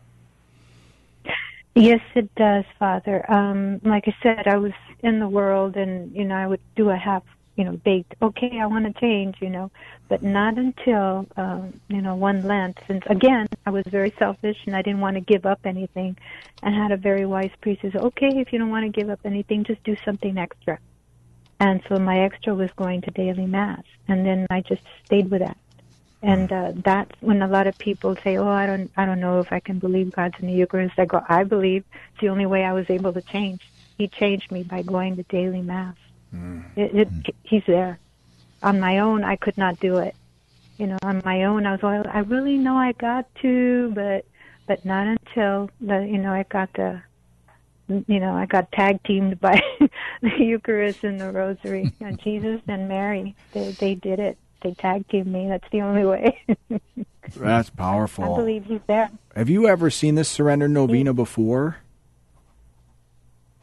[1.74, 3.30] Yes, it does, Father.
[3.30, 6.90] Um, like I said, I was in the world, and you know, I would do
[6.90, 7.22] a half,
[7.56, 8.14] you know, baked.
[8.22, 9.70] Okay, I want to change, you know,
[10.08, 12.78] but not until um, you know one Lent.
[12.86, 16.16] Since again, I was very selfish, and I didn't want to give up anything,
[16.62, 19.10] and had a very wise priest who said, "Okay, if you don't want to give
[19.10, 20.78] up anything, just do something extra."
[21.58, 25.40] And so my extra was going to daily mass, and then I just stayed with
[25.40, 25.58] that.
[26.22, 29.40] And uh, that's when a lot of people say, "Oh, I don't, I don't know
[29.40, 32.46] if I can believe God's in the Eucharist." I go, "I believe it's the only
[32.46, 33.60] way I was able to change.
[33.98, 35.96] He changed me by going to daily mass.
[36.34, 36.64] Mm.
[36.76, 37.98] It, it, he's there.
[38.62, 40.14] On my own, I could not do it.
[40.78, 44.24] You know, on my own, I was, well, I really know I got to, but,
[44.66, 47.02] but not until the, you know, I got the
[48.06, 49.60] you know, I got tag teamed by
[50.22, 51.92] the Eucharist and the Rosary.
[52.00, 54.38] Know, Jesus and Mary, they they did it.
[54.62, 55.48] They tag teamed me.
[55.48, 56.38] That's the only way.
[57.36, 58.34] That's powerful.
[58.34, 59.10] I believe he's there.
[59.34, 61.78] Have you ever seen this surrender novena before?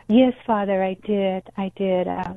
[0.08, 1.43] Yes, Father, I did.
[1.58, 2.08] I did.
[2.08, 2.34] Uh,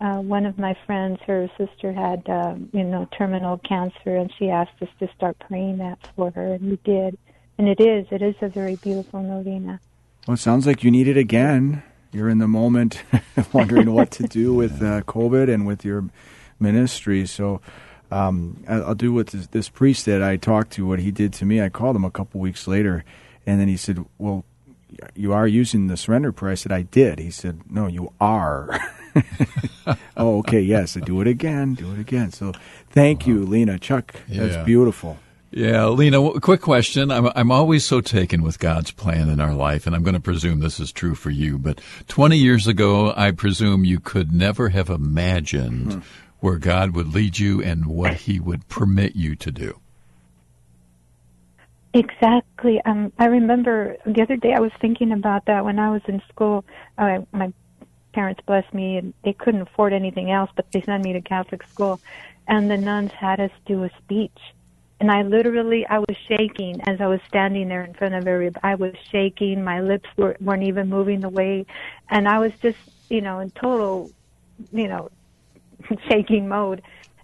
[0.00, 4.48] uh, one of my friends, her sister had, uh, you know, terminal cancer, and she
[4.48, 7.18] asked us to start praying that for her, and we did.
[7.58, 8.06] And it is.
[8.10, 9.80] It is a very beautiful novena.
[10.26, 11.82] Well, it sounds like you need it again.
[12.12, 13.02] You're in the moment
[13.52, 16.08] wondering what to do with uh, COVID and with your
[16.58, 17.26] ministry.
[17.26, 17.60] So
[18.10, 21.44] um, I'll do what this, this, priest that I talked to, what he did to
[21.44, 21.60] me.
[21.60, 23.04] I called him a couple weeks later,
[23.46, 24.44] and then he said, Well,
[25.14, 26.52] you are using the surrender prayer.
[26.52, 27.18] I said, I did.
[27.18, 28.80] He said, No, you are.
[30.16, 30.96] oh, okay, yes.
[30.96, 32.32] I do it again, do it again.
[32.32, 32.52] So
[32.90, 33.78] thank you, Lena.
[33.78, 34.46] Chuck, yeah.
[34.46, 35.18] that's beautiful.
[35.52, 37.10] Yeah, Lena, quick question.
[37.10, 40.20] I'm, I'm always so taken with God's plan in our life, and I'm going to
[40.20, 41.58] presume this is true for you.
[41.58, 46.00] But 20 years ago, I presume you could never have imagined mm-hmm.
[46.38, 49.80] where God would lead you and what He would permit you to do.
[51.92, 52.80] Exactly.
[52.84, 56.22] Um, I remember the other day I was thinking about that when I was in
[56.28, 56.64] school.
[56.96, 57.52] Uh, my
[58.12, 61.62] parents blessed me, and they couldn't afford anything else, but they sent me to Catholic
[61.72, 62.00] school,
[62.48, 64.38] and the nuns had us do a speech
[65.00, 68.60] and I literally I was shaking as I was standing there in front of everybody.
[68.62, 69.64] I was shaking.
[69.64, 71.64] My lips were, weren't even moving the way,
[72.10, 72.76] and I was just
[73.08, 74.10] you know in total
[74.72, 75.10] you know
[76.08, 76.82] shaking mode.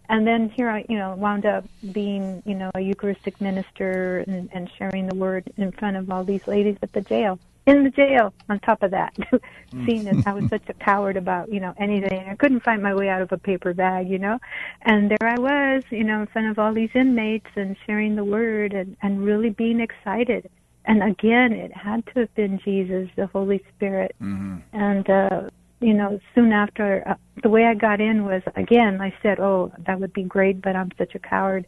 [0.08, 4.48] And then here I you know wound up being you know a Eucharistic minister and,
[4.52, 7.90] and sharing the word in front of all these ladies at the jail in the
[7.90, 9.14] jail on top of that.
[9.84, 12.26] Seeing that i was such a coward about you know anything.
[12.28, 14.38] I couldn't find my way out of a paper bag you know.
[14.82, 18.24] And there i was you know in front of all these inmates and sharing the
[18.24, 20.48] word and and really being excited.
[20.84, 24.14] And again it had to have been jesus the holy spirit.
[24.22, 24.58] Mm-hmm.
[24.72, 25.50] and uh
[25.80, 29.70] you know soon after uh, the way i got in was again i said oh
[29.86, 31.66] that would be great but i'm such a coward.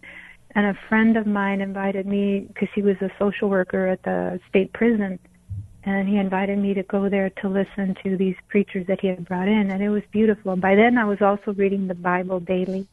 [0.54, 4.40] And a friend of mine invited me because he was a social worker at the
[4.48, 5.18] state prison
[5.84, 9.26] and he invited me to go there to listen to these preachers that he had
[9.26, 10.52] brought in and it was beautiful.
[10.52, 12.86] And by then i was also reading the bible daily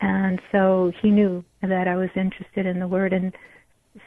[0.00, 3.12] and so he knew that i was interested in the word.
[3.12, 3.32] And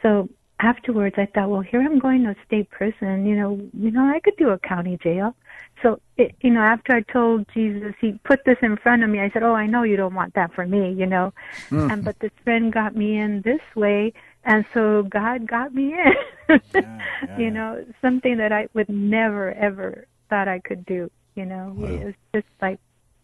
[0.02, 3.26] so afterwards i thought well here i'm going to a state prison.
[3.26, 5.34] You know you know i could do a county jail.
[5.82, 9.20] So it, you know after i told jesus he put this in front of me.
[9.20, 11.32] I said oh i know you don't want that for me you know.
[11.70, 11.92] Mm.
[11.92, 14.12] and but this friend got me in this way
[14.46, 16.14] and so God got me in.
[16.48, 16.60] yeah,
[17.24, 21.10] yeah, you know, something that I would never ever thought I could do.
[21.34, 21.88] You know, wow.
[21.88, 22.78] it was just like,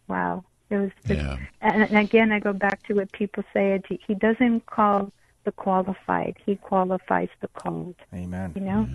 [0.07, 0.43] wow.
[0.69, 1.37] It was just, yeah.
[1.61, 3.79] and, again, I go back to what people say.
[4.07, 5.11] He doesn't call
[5.45, 7.95] the qualified; he qualifies the called.
[8.13, 8.53] Amen.
[8.55, 8.87] You know,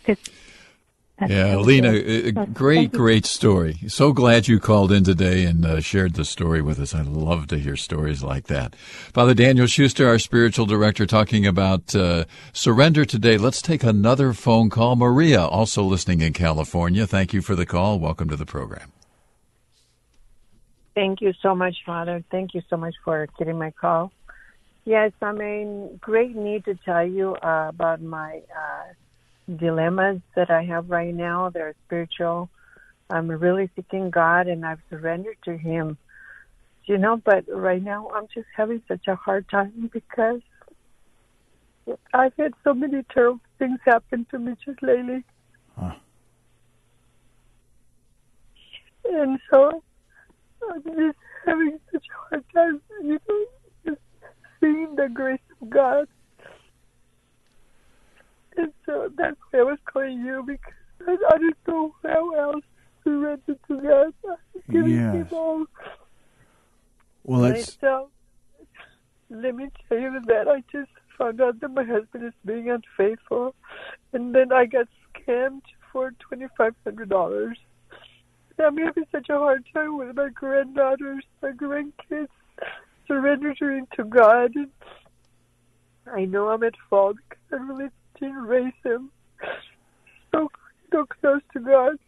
[0.00, 0.18] because
[1.18, 3.78] that's yeah, Lena, uh, great, great story.
[3.88, 6.94] So glad you called in today and uh, shared the story with us.
[6.94, 8.76] I love to hear stories like that.
[8.76, 13.36] Father Daniel Schuster, our spiritual director, talking about uh, surrender today.
[13.36, 14.94] Let's take another phone call.
[14.94, 17.06] Maria, also listening in California.
[17.06, 17.98] Thank you for the call.
[17.98, 18.92] Welcome to the program.
[20.94, 22.24] Thank you so much, Father.
[22.30, 24.12] Thank you so much for getting my call.
[24.84, 28.92] Yes, I'm in great need to tell you uh, about my uh,
[29.56, 31.50] dilemmas that I have right now.
[31.50, 32.50] They're spiritual.
[33.10, 35.96] I'm really seeking God and I've surrendered to Him.
[36.84, 40.40] You know, but right now I'm just having such a hard time because
[42.14, 45.24] I've had so many terrible things happen to me just lately.
[45.78, 45.94] Huh.
[49.10, 49.82] And so
[50.70, 53.44] I'm just having such a hard time, you know,
[53.84, 54.00] just
[54.60, 56.08] seeing the grace of God
[58.86, 60.74] so that's why I was calling you because
[61.06, 62.64] I, I don't know how else
[63.04, 64.12] to surrender to.
[64.68, 65.30] I'm Yes.
[67.24, 68.10] Well, And that's so,
[69.30, 73.54] let me tell you that I just found out that my husband is being unfaithful,
[74.12, 77.58] and then I got scammed for twenty five hundred dollars.
[78.58, 82.28] I'm having such a hard time with my granddaughters, my grandkids,
[83.06, 84.52] surrendering to God.
[84.56, 84.70] And
[86.06, 87.90] I know I'm at fault because I really
[88.20, 89.10] didn't raise him
[90.32, 90.50] so
[90.90, 91.98] so close to God.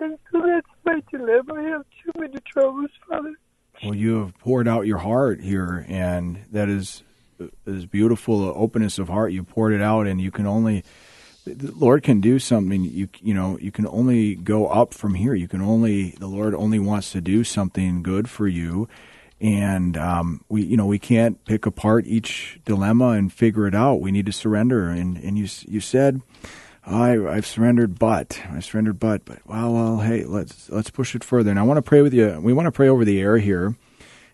[0.00, 1.54] And so that's my dilemma.
[1.54, 3.34] I have too many troubles, Father.
[3.82, 7.02] Well, you have poured out your heart here, and that is
[7.66, 9.32] is beautiful openness of heart.
[9.32, 10.84] You poured it out, and you can only
[11.44, 12.84] the Lord can do something.
[12.84, 15.34] You you know you can only go up from here.
[15.34, 18.88] You can only the Lord only wants to do something good for you,
[19.40, 24.00] and um, we you know we can't pick apart each dilemma and figure it out.
[24.00, 24.88] We need to surrender.
[24.88, 26.22] And and you you said.
[26.90, 31.22] I, I've surrendered, but I surrendered, but, but well, well, hey, let's let's push it
[31.22, 31.50] further.
[31.50, 32.40] And I want to pray with you.
[32.40, 33.76] We want to pray over the air here,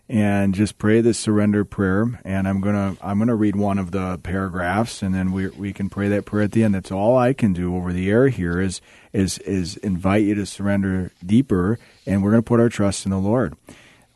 [0.07, 2.19] and just pray this surrender prayer.
[2.23, 5.89] And I'm gonna I'm gonna read one of the paragraphs, and then we we can
[5.89, 6.75] pray that prayer at the end.
[6.75, 8.79] That's all I can do over the air here is
[9.11, 13.17] is is invite you to surrender deeper, and we're gonna put our trust in the
[13.17, 13.55] Lord.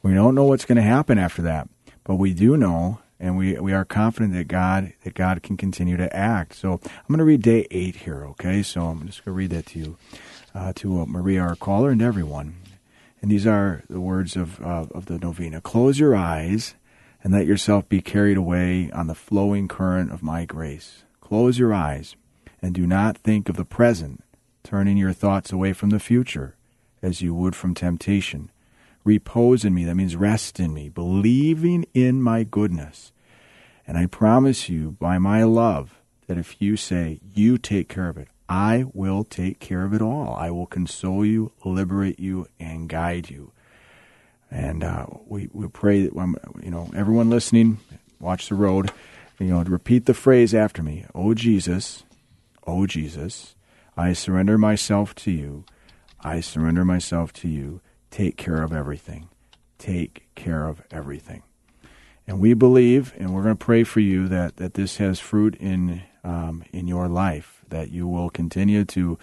[0.01, 1.67] We don't know what's going to happen after that,
[2.03, 5.97] but we do know and we we are confident that God that God can continue
[5.97, 6.55] to act.
[6.55, 8.25] So I'm going to read day eight here.
[8.27, 9.97] Okay, so I'm just going to read that to you,
[10.55, 12.55] uh, to uh, Maria, our caller, and everyone.
[13.21, 15.59] And these are the words of uh, of the novena.
[15.59, 16.75] Close your eyes
[17.21, 21.03] and let yourself be carried away on the flowing current of my grace.
[21.19, 22.15] Close your eyes
[22.61, 24.23] and do not think of the present,
[24.63, 26.55] turning your thoughts away from the future,
[27.01, 28.49] as you would from temptation
[29.09, 29.85] repose in me.
[29.85, 33.11] That means rest in me, believing in my goodness.
[33.87, 38.17] And I promise you by my love that if you say, You take care of
[38.17, 40.35] it, I will take care of it all.
[40.35, 43.51] I will console you, liberate you, and guide you.
[44.51, 47.79] And uh, we, we pray that, when, you know, everyone listening,
[48.19, 48.91] watch the road,
[49.39, 52.03] you know, repeat the phrase after me Oh, Jesus,
[52.67, 53.55] oh, Jesus,
[53.97, 55.65] I surrender myself to you.
[56.21, 57.81] I surrender myself to you
[58.11, 59.29] take care of everything.
[59.77, 61.43] Take care of everything.
[62.27, 65.55] And we believe, and we're going to pray for you that, that this has fruit
[65.55, 69.17] in um, in your life, that you will continue to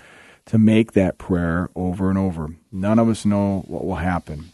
[0.47, 2.51] to make that prayer over and over.
[2.73, 4.51] None of us know what will happen,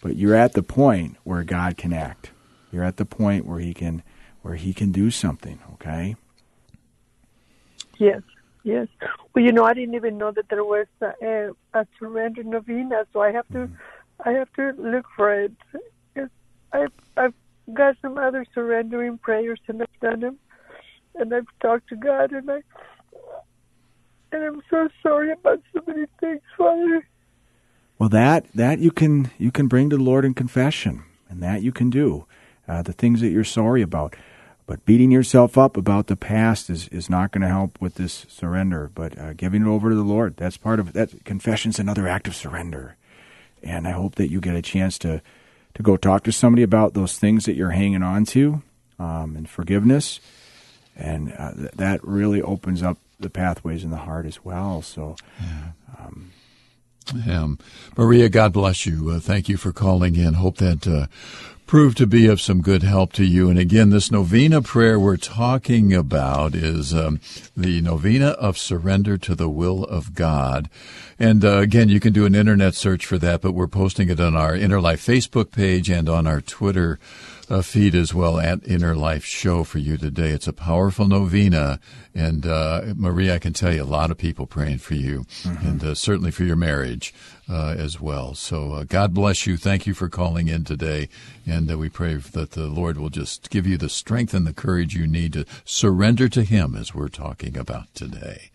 [0.00, 2.30] but you're at the point where God can act.
[2.72, 4.02] You're at the point where He can
[4.42, 5.58] where He can do something.
[5.74, 6.16] Okay.
[7.98, 8.22] Yes,
[8.66, 8.88] yes.
[9.32, 13.22] Well, you know, I didn't even know that there was a, a, surrender novena, so
[13.22, 13.70] I have to,
[14.24, 15.52] I have to look for it.
[16.16, 16.28] Yes,
[16.72, 17.34] I've, I've
[17.72, 20.38] got some other surrendering prayers, and I've done them,
[21.14, 22.62] and I've talked to God, and I,
[24.32, 27.06] and I'm so sorry about so many things, Father.
[27.98, 31.62] Well, that that you can you can bring to the Lord in confession, and that
[31.62, 32.26] you can do
[32.68, 34.14] uh, the things that you're sorry about.
[34.66, 38.26] But beating yourself up about the past is, is not going to help with this
[38.28, 38.90] surrender.
[38.92, 41.24] But uh, giving it over to the Lord, that's part of that.
[41.24, 42.96] Confession's another act of surrender.
[43.62, 45.22] And I hope that you get a chance to,
[45.74, 48.62] to go talk to somebody about those things that you're hanging on to
[48.98, 50.20] um, and forgiveness.
[50.96, 54.82] And uh, th- that really opens up the pathways in the heart as well.
[54.82, 55.16] So,
[55.98, 56.32] um,
[57.30, 57.58] Um,
[57.96, 59.10] Maria, God bless you.
[59.10, 60.34] Uh, thank you for calling in.
[60.34, 61.06] Hope that uh,
[61.66, 63.50] proved to be of some good help to you.
[63.50, 67.20] And again, this novena prayer we're talking about is um,
[67.56, 70.70] the novena of surrender to the will of God.
[71.18, 74.20] And uh, again, you can do an internet search for that, but we're posting it
[74.20, 77.00] on our Inner Life Facebook page and on our Twitter
[77.48, 80.30] uh, feed as well at Inner Life Show for you today.
[80.30, 81.80] It's a powerful novena,
[82.14, 85.82] and uh, Maria, I can tell you, a lot of people praying for you, and
[85.82, 87.14] uh, certainly for your marriage
[87.48, 88.34] uh, as well.
[88.34, 89.56] So uh, God bless you.
[89.56, 91.08] Thank you for calling in today,
[91.46, 94.52] and uh, we pray that the Lord will just give you the strength and the
[94.52, 98.50] courage you need to surrender to Him, as we're talking about today.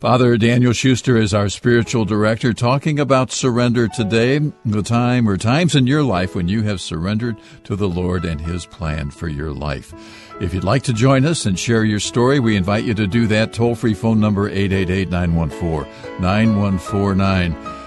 [0.00, 5.74] Father Daniel Schuster is our spiritual director, talking about surrender today, the time or times
[5.74, 9.52] in your life when you have surrendered to the Lord and His plan for your
[9.52, 9.94] life.
[10.40, 13.26] If you'd like to join us and share your story, we invite you to do
[13.28, 13.52] that.
[13.52, 17.83] Toll free phone number 888 914 9149.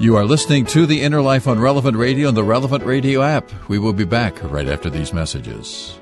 [0.00, 3.52] You are listening to The Inner Life on Relevant Radio and the Relevant Radio app.
[3.68, 5.98] We will be back right after these messages.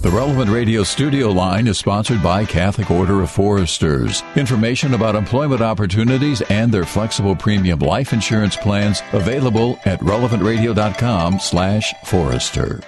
[0.00, 4.22] The Relevant Radio studio line is sponsored by Catholic Order of Foresters.
[4.34, 11.92] Information about employment opportunities and their flexible premium life insurance plans available at relevantradio.com slash
[12.06, 12.80] forester.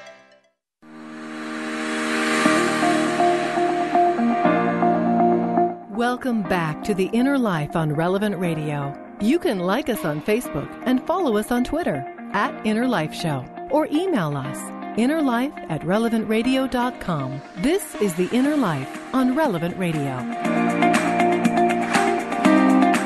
[6.24, 8.98] Welcome back to The Inner Life on Relevant Radio.
[9.20, 12.02] You can like us on Facebook and follow us on Twitter
[12.32, 14.56] at Inner Life Show or email us
[14.96, 17.42] innerlife at relevantradio.com.
[17.58, 20.12] This is The Inner Life on Relevant Radio.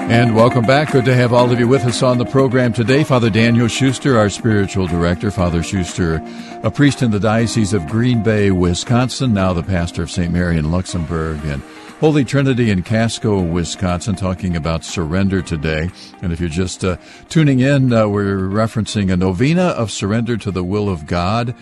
[0.09, 0.93] And welcome back.
[0.93, 3.03] Good to have all of you with us on the program today.
[3.03, 5.33] Father Daniel Schuster, our spiritual director.
[5.33, 6.23] Father Schuster,
[6.63, 10.33] a priest in the Diocese of Green Bay, Wisconsin, now the pastor of St.
[10.33, 11.45] Mary in Luxemburg.
[11.45, 11.65] And
[12.01, 15.91] Holy Trinity in Casco, Wisconsin, talking about surrender today.
[16.23, 16.97] And if you're just uh,
[17.29, 21.57] tuning in, uh, we're referencing a novena of surrender to the will of God.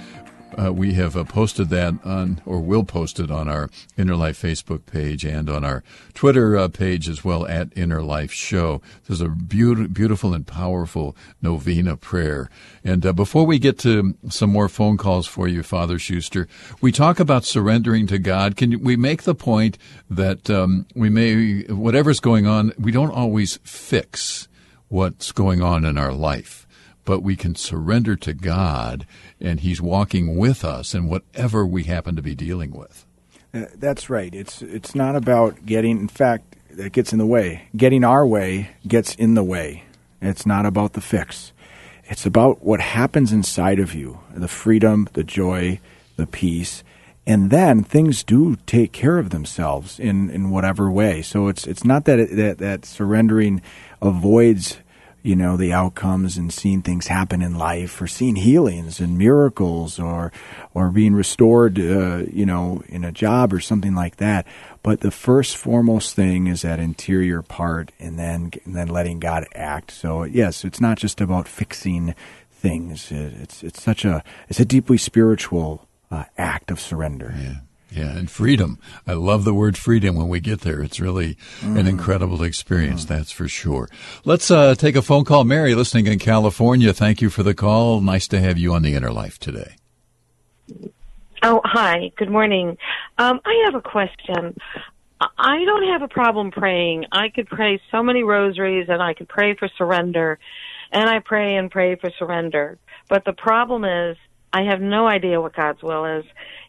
[0.58, 4.40] Uh, we have uh, posted that on, or will post it on our Inner Life
[4.40, 5.84] Facebook page and on our
[6.14, 8.80] Twitter uh, page as well at Inner Life Show.
[9.06, 12.48] This is a be- beautiful and powerful novena prayer.
[12.82, 16.48] And uh, before we get to some more phone calls for you, Father Schuster,
[16.80, 18.56] we talk about surrendering to God.
[18.56, 19.76] Can we make the point
[20.08, 24.48] that um, we may, whatever's going on, we don't always fix
[24.88, 26.66] what's going on in our life
[27.06, 29.06] but we can surrender to God
[29.40, 33.04] and He's walking with us in whatever we happen to be dealing with.
[33.52, 34.34] Uh, that's right.
[34.34, 35.98] It's it's not about getting.
[35.98, 37.68] In fact, that gets in the way.
[37.76, 39.84] Getting our way gets in the way.
[40.20, 41.52] It's not about the fix.
[42.04, 45.80] It's about what happens inside of you, the freedom, the joy,
[46.16, 46.84] the peace,
[47.26, 51.22] and then things do take care of themselves in, in whatever way.
[51.22, 53.60] So it's it's not that it, that that surrendering
[54.00, 54.78] avoids
[55.26, 59.98] you know the outcomes and seeing things happen in life or seeing healings and miracles
[59.98, 60.30] or
[60.72, 64.46] or being restored uh, you know in a job or something like that.
[64.84, 69.46] But the first foremost thing is that interior part and then and then letting God
[69.54, 69.90] act.
[69.90, 72.14] So yes it's not just about fixing
[72.50, 73.10] things.
[73.10, 77.34] It's it's such a it's a deeply spiritual uh, act of surrender.
[77.36, 77.54] Yeah.
[77.90, 78.78] Yeah, and freedom.
[79.06, 80.82] I love the word freedom when we get there.
[80.82, 81.78] It's really mm.
[81.78, 83.08] an incredible experience, mm.
[83.08, 83.88] that's for sure.
[84.24, 85.44] Let's uh, take a phone call.
[85.44, 88.00] Mary, listening in California, thank you for the call.
[88.00, 89.76] Nice to have you on the Inner Life today.
[91.42, 92.10] Oh, hi.
[92.16, 92.76] Good morning.
[93.18, 94.56] Um, I have a question.
[95.20, 97.04] I don't have a problem praying.
[97.12, 100.38] I could pray so many rosaries and I could pray for surrender
[100.92, 102.78] and I pray and pray for surrender.
[103.08, 104.16] But the problem is
[104.52, 106.24] I have no idea what God's will is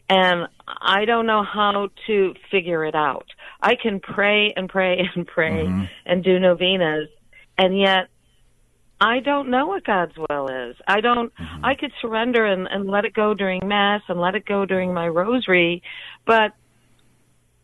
[0.10, 3.26] and I don't know how to figure it out.
[3.62, 5.84] I can pray and pray and pray mm-hmm.
[6.06, 7.10] and do novenas,
[7.58, 8.10] and yet
[9.00, 10.76] I don't know what God's will is.
[10.88, 11.34] I don't.
[11.36, 11.66] Mm-hmm.
[11.66, 14.94] I could surrender and, and let it go during Mass and let it go during
[14.94, 15.84] my Rosary,
[16.26, 16.54] but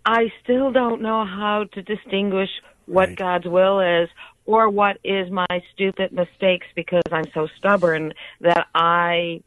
[0.06, 2.50] I still don't know how to distinguish
[2.86, 3.18] what right.
[3.18, 4.10] God's will is
[4.46, 9.42] or what is my stupid mistakes because I'm so stubborn that I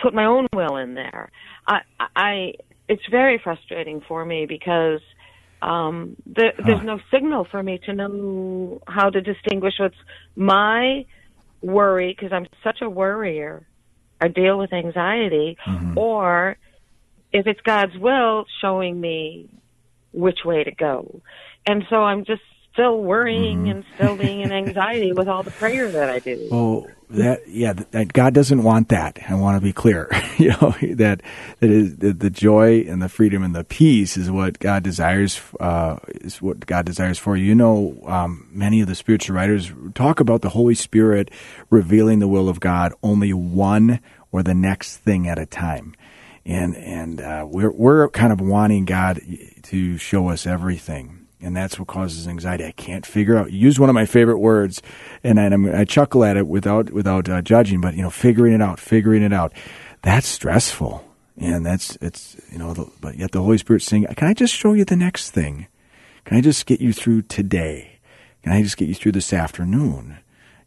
[0.00, 1.30] put my own will in there.
[1.66, 1.80] I,
[2.16, 2.52] I
[2.88, 5.00] it's very frustrating for me because
[5.60, 6.62] um, there, huh.
[6.66, 9.96] there's no signal for me to know how to distinguish what's
[10.36, 11.04] my
[11.60, 13.66] worry because I'm such a worrier.
[14.20, 15.96] I deal with anxiety, mm-hmm.
[15.96, 16.56] or
[17.32, 19.48] if it's God's will, showing me
[20.12, 21.20] which way to go.
[21.66, 22.42] And so I'm just
[22.78, 23.70] still worrying mm-hmm.
[23.70, 26.48] and still being in anxiety with all the prayer that I do.
[26.52, 29.18] Oh, that yeah, that God doesn't want that.
[29.28, 30.08] I want to be clear.
[30.38, 31.22] you know that
[31.58, 35.40] that is the, the, joy and the freedom and the peace is what God desires.
[35.58, 37.46] Uh, is what God desires for you.
[37.46, 41.30] You know, um, many of the spiritual writers talk about the Holy Spirit
[41.70, 44.00] revealing the will of God only one
[44.30, 45.96] or the next thing at a time
[46.44, 49.20] and and uh, we're we're kind of wanting God
[49.64, 52.64] to show us everything and that's what causes anxiety.
[52.64, 53.52] I can't figure out.
[53.52, 54.82] Use one of my favorite words,
[55.22, 57.80] and I, I chuckle at it without without uh, judging.
[57.80, 59.52] But you know, figuring it out, figuring it out,
[60.02, 61.04] that's stressful,
[61.36, 62.74] and that's it's you know.
[62.74, 65.66] The, but yet the Holy Spirit's saying, "Can I just show you the next thing?
[66.24, 68.00] Can I just get you through today?
[68.42, 70.18] Can I just get you through this afternoon?"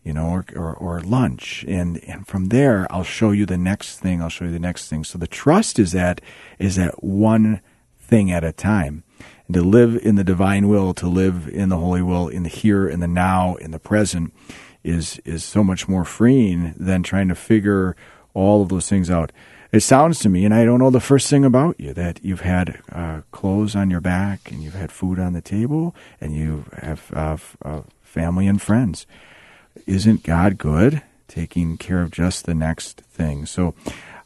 [0.03, 3.99] You know, or, or, or lunch, and and from there I'll show you the next
[3.99, 4.19] thing.
[4.19, 5.03] I'll show you the next thing.
[5.03, 6.21] So the trust is that
[6.57, 7.61] is that one
[7.99, 9.03] thing at a time
[9.51, 12.49] and to live in the divine will, to live in the holy will, in the
[12.49, 14.33] here, in the now, in the present,
[14.81, 17.97] is is so much more freeing than trying to figure
[18.33, 19.33] all of those things out.
[19.73, 22.41] It sounds to me, and I don't know the first thing about you, that you've
[22.41, 26.63] had uh, clothes on your back, and you've had food on the table, and you
[26.81, 29.05] have uh, uh, family and friends.
[29.85, 31.01] Isn't God good?
[31.27, 33.45] Taking care of just the next thing.
[33.45, 33.75] So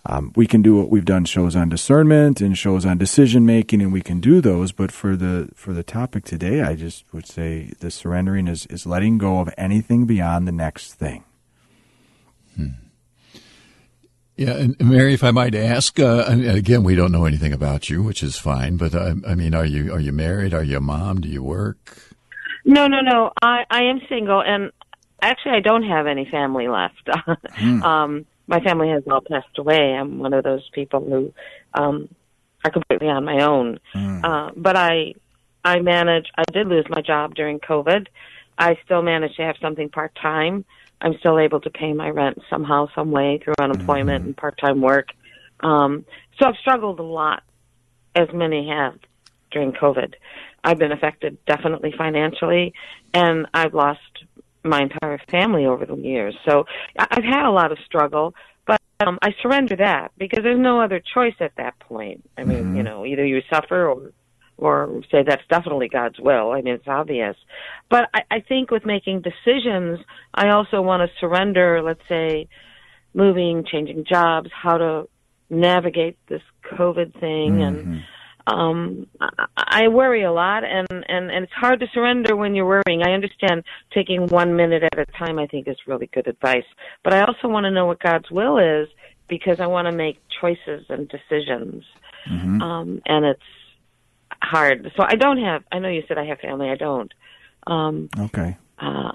[0.07, 3.81] um, we can do what we've done shows on discernment and shows on decision making,
[3.81, 4.71] and we can do those.
[4.71, 8.85] But for the for the topic today, I just would say the surrendering is is
[8.85, 11.23] letting go of anything beyond the next thing.
[12.55, 12.67] Hmm.
[14.37, 18.03] Yeah, and Mary, if I might ask, uh, again, we don't know anything about you,
[18.03, 18.75] which is fine.
[18.75, 20.53] But uh, I mean, are you are you married?
[20.53, 21.21] Are you a mom?
[21.21, 21.97] Do you work?
[22.63, 23.31] No, no, no.
[23.41, 24.71] I I am single, and
[25.21, 27.09] actually, I don't have any family left.
[27.53, 27.81] hmm.
[27.81, 29.93] um, my family has all passed away.
[29.93, 31.33] I'm one of those people who
[31.73, 32.09] um,
[32.63, 33.79] are completely on my own.
[33.93, 34.23] Mm.
[34.23, 35.15] Uh, but I,
[35.63, 36.27] I manage.
[36.37, 38.07] I did lose my job during COVID.
[38.57, 40.65] I still manage to have something part time.
[41.01, 44.29] I'm still able to pay my rent somehow, some way through unemployment mm-hmm.
[44.29, 45.09] and part time work.
[45.59, 46.05] Um,
[46.39, 47.43] so I've struggled a lot,
[48.15, 48.95] as many have
[49.51, 50.13] during COVID.
[50.63, 52.73] I've been affected definitely financially,
[53.13, 53.99] and I've lost
[54.65, 56.35] my entire family over the years.
[56.47, 56.65] So
[56.97, 58.33] I've had a lot of struggle,
[58.65, 62.27] but um, I surrender that because there's no other choice at that point.
[62.37, 62.77] I mean, mm-hmm.
[62.77, 64.11] you know, either you suffer or
[64.57, 66.51] or say that's definitely God's will.
[66.51, 67.35] I mean, it's obvious.
[67.89, 69.99] But I, I think with making decisions,
[70.33, 72.47] I also want to surrender, let's say,
[73.13, 75.09] moving, changing jobs, how to
[75.49, 76.41] navigate this
[76.71, 77.61] COVID thing, mm-hmm.
[77.61, 78.03] and
[78.47, 79.07] um
[79.57, 83.01] I worry a lot and and and it's hard to surrender when you're worrying.
[83.03, 86.65] I understand taking 1 minute at a time I think is really good advice,
[87.03, 88.87] but I also want to know what God's will is
[89.27, 91.83] because I want to make choices and decisions.
[92.29, 92.61] Mm-hmm.
[92.61, 93.41] Um and it's
[94.41, 94.91] hard.
[94.95, 97.11] So I don't have I know you said I have family, I don't.
[97.65, 98.57] Um Okay.
[98.77, 99.11] Uh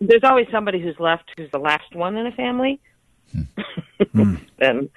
[0.00, 2.80] there's always somebody who's left who's the last one in a family.
[3.34, 4.40] Mm.
[4.58, 4.90] and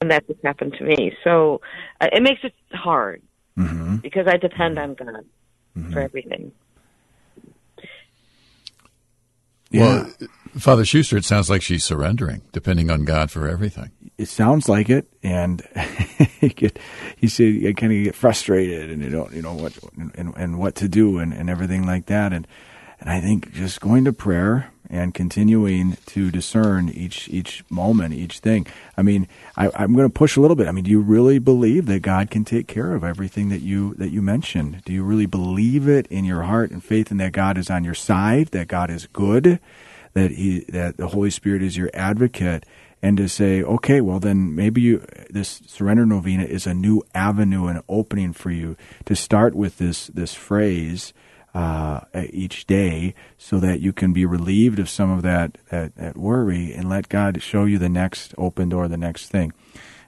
[0.00, 1.12] and that just happened to me.
[1.24, 1.60] So
[2.00, 3.22] uh, it makes it hard
[3.58, 3.96] mm-hmm.
[3.96, 5.24] because I depend on God
[5.76, 5.92] mm-hmm.
[5.92, 6.52] for everything.
[9.70, 9.82] Yeah.
[9.82, 10.12] Well,
[10.58, 13.92] Father Schuster, it sounds like she's surrendering, depending on God for everything.
[14.18, 15.62] It sounds like it, and
[16.40, 16.78] you get,
[17.18, 20.58] you see, you kind of get frustrated, and you don't, you know what, and, and
[20.58, 22.48] what to do, and, and everything like that, and
[22.98, 28.40] and I think just going to prayer and continuing to discern each each moment, each
[28.40, 28.66] thing.
[28.96, 30.66] I mean, I, am going to push a little bit.
[30.66, 33.94] I mean, do you really believe that God can take care of everything that you
[33.94, 34.82] that you mentioned?
[34.84, 37.84] Do you really believe it in your heart and faith in that God is on
[37.84, 39.60] your side, that God is good,
[40.14, 42.66] that he that the Holy Spirit is your advocate?
[43.02, 47.66] and to say, okay, well then maybe you, this surrender novena is a new avenue
[47.66, 48.76] and opening for you
[49.06, 51.14] to start with this this phrase
[51.54, 56.16] uh, each day so that you can be relieved of some of that, that, that,
[56.16, 59.52] worry and let God show you the next open door, the next thing.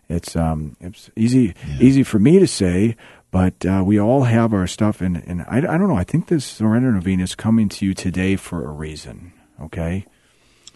[0.09, 1.79] It's, um, it's easy, yeah.
[1.81, 2.97] easy for me to say,
[3.31, 5.01] but uh, we all have our stuff.
[5.01, 7.95] And, and I, I don't know, I think this surrender novena is coming to you
[7.95, 10.07] today for a reason, okay?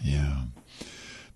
[0.01, 0.45] Yeah.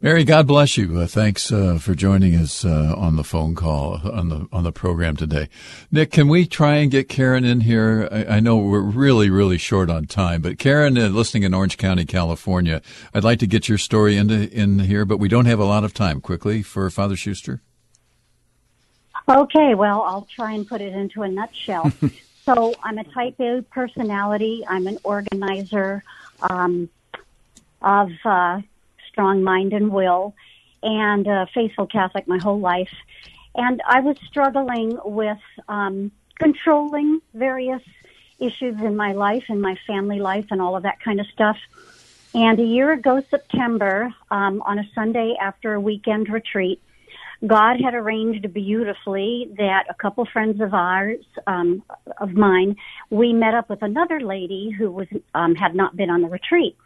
[0.03, 0.99] Mary, God bless you.
[0.99, 4.73] Uh, thanks uh, for joining us uh, on the phone call on the on the
[4.73, 5.47] program today.
[5.93, 8.09] Nick, can we try and get Karen in here?
[8.11, 11.77] I, I know we're really really short on time, but Karen, uh, listening in Orange
[11.77, 12.81] County, California,
[13.13, 15.85] I'd like to get your story into in here, but we don't have a lot
[15.85, 16.23] of time.
[16.23, 17.61] Quickly for Father Schuster.
[19.29, 21.93] Okay, well, I'll try and put it into a nutshell.
[22.47, 24.65] so I'm a Type A personality.
[24.67, 26.03] I'm an organizer
[26.41, 26.89] um,
[27.83, 28.63] of uh,
[29.21, 30.35] strong mind and will,
[30.83, 32.95] and a faithful Catholic my whole life.
[33.55, 35.37] And I was struggling with
[35.69, 37.83] um, controlling various
[38.39, 41.59] issues in my life and my family life and all of that kind of stuff.
[42.33, 46.81] And a year ago, September, um, on a Sunday after a weekend retreat,
[47.47, 51.83] God had arranged beautifully that a couple friends of ours, um,
[52.17, 52.77] of mine,
[53.11, 56.79] we met up with another lady who was um, had not been on the retreat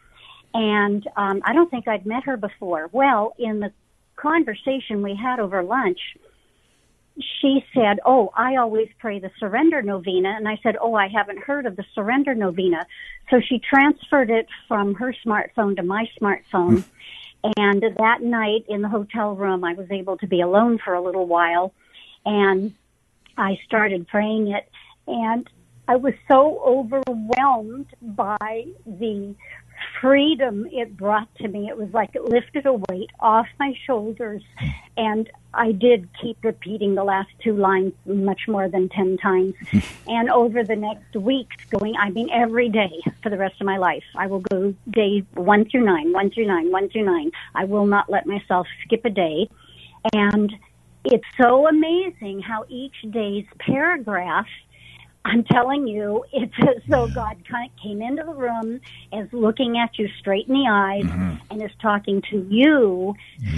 [0.55, 2.89] and um, I don't think I'd met her before.
[2.93, 3.73] Well, in the
[4.15, 5.99] conversation we had over lunch,
[7.41, 11.39] she said, "Oh, I always pray the Surrender Novena," and I said, "Oh, I haven't
[11.39, 12.87] heard of the Surrender Novena."
[13.29, 16.85] So she transferred it from her smartphone to my smartphone.
[17.57, 21.01] and that night in the hotel room, I was able to be alone for a
[21.01, 21.73] little while,
[22.25, 22.73] and
[23.37, 24.69] I started praying it,
[25.05, 25.49] and
[25.87, 29.35] I was so overwhelmed by the
[29.99, 31.67] freedom it brought to me.
[31.67, 34.43] It was like it lifted a weight off my shoulders.
[34.97, 39.53] And I did keep repeating the last two lines much more than 10 times.
[40.07, 43.77] and over the next weeks, going, I mean, every day for the rest of my
[43.77, 47.31] life, I will go day one through nine, one through nine, one through nine.
[47.53, 49.49] I will not let myself skip a day.
[50.13, 50.53] And
[51.03, 54.47] it's so amazing how each day's paragraph
[55.25, 57.35] I'm telling you, it's as though God
[57.81, 58.79] came into the room,
[59.11, 61.35] is looking at you straight in the eyes, Mm-hmm.
[61.51, 63.15] and is talking to you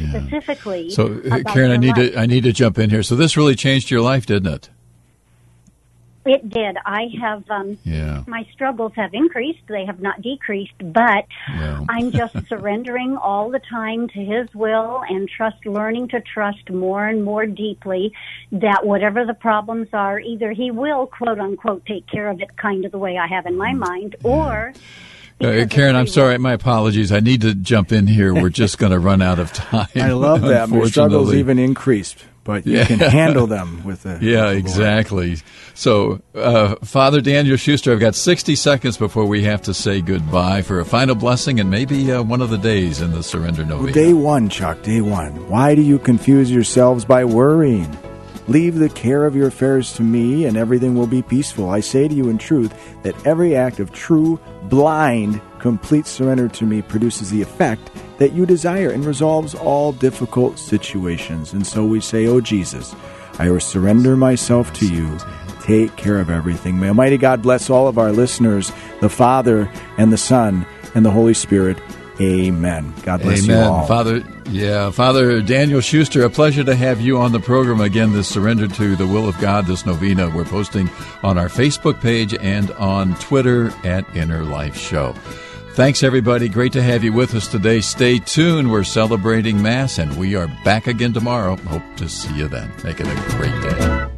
[0.09, 0.89] specifically.
[0.89, 2.13] So, uh, Karen, I need life.
[2.13, 3.03] to I need to jump in here.
[3.03, 4.70] So, this really changed your life, didn't it?
[6.28, 6.78] It did.
[6.86, 8.23] I have um, Yeah.
[8.28, 10.73] my struggles have increased; they have not decreased.
[10.80, 11.84] But Yeah.
[11.89, 17.07] I'm just surrendering all the time to His will and trust, learning to trust more
[17.07, 18.13] and more deeply
[18.51, 22.86] that whatever the problems are, either He will quote unquote take care of it, kind
[22.86, 24.73] of the way I have in my mind, or
[25.39, 26.38] Uh, Karen, I'm sorry.
[26.39, 27.11] My apologies.
[27.11, 28.34] I need to jump in here.
[28.34, 29.88] We're just going to run out of time.
[29.95, 30.67] I love that.
[30.69, 32.85] My struggles even increased, but you Yeah.
[32.85, 34.17] can handle them with the.
[34.21, 35.37] Yeah, exactly.
[35.75, 40.63] So, uh, Father Daniel Schuster, I've got 60 seconds before we have to say goodbye
[40.63, 43.91] for a final blessing and maybe uh, one of the days in the Surrender Novena.
[43.91, 45.33] Day one, Chuck, day one.
[45.49, 47.95] Why do you confuse yourselves by worrying?
[48.47, 51.69] Leave the care of your affairs to me, and everything will be peaceful.
[51.69, 52.73] I say to you in truth
[53.03, 54.39] that every act of true,
[54.69, 60.59] blind, complete surrender to me produces the effect that you desire and resolves all difficult
[60.59, 61.53] situations.
[61.53, 62.95] And so we say, Oh Jesus,
[63.39, 65.17] I surrender myself to you.
[65.61, 66.79] Take care of everything.
[66.79, 71.11] May Almighty God bless all of our listeners, the Father and the Son and the
[71.11, 71.77] Holy Spirit.
[72.19, 72.93] Amen.
[73.03, 73.63] God bless Amen.
[73.63, 73.85] you all.
[73.85, 78.13] Father, yeah, Father Daniel Schuster, a pleasure to have you on the program again.
[78.13, 80.89] This Surrender to the Will of God, this novena we're posting
[81.21, 85.13] on our Facebook page and on Twitter at Inner Life Show.
[85.78, 86.49] Thanks, everybody.
[86.49, 87.82] Great to have you with us today.
[87.82, 88.71] Stay tuned.
[88.71, 91.55] We're celebrating Mass, and we are back again tomorrow.
[91.55, 92.71] Hope to see you then.
[92.84, 94.16] Make it a great day.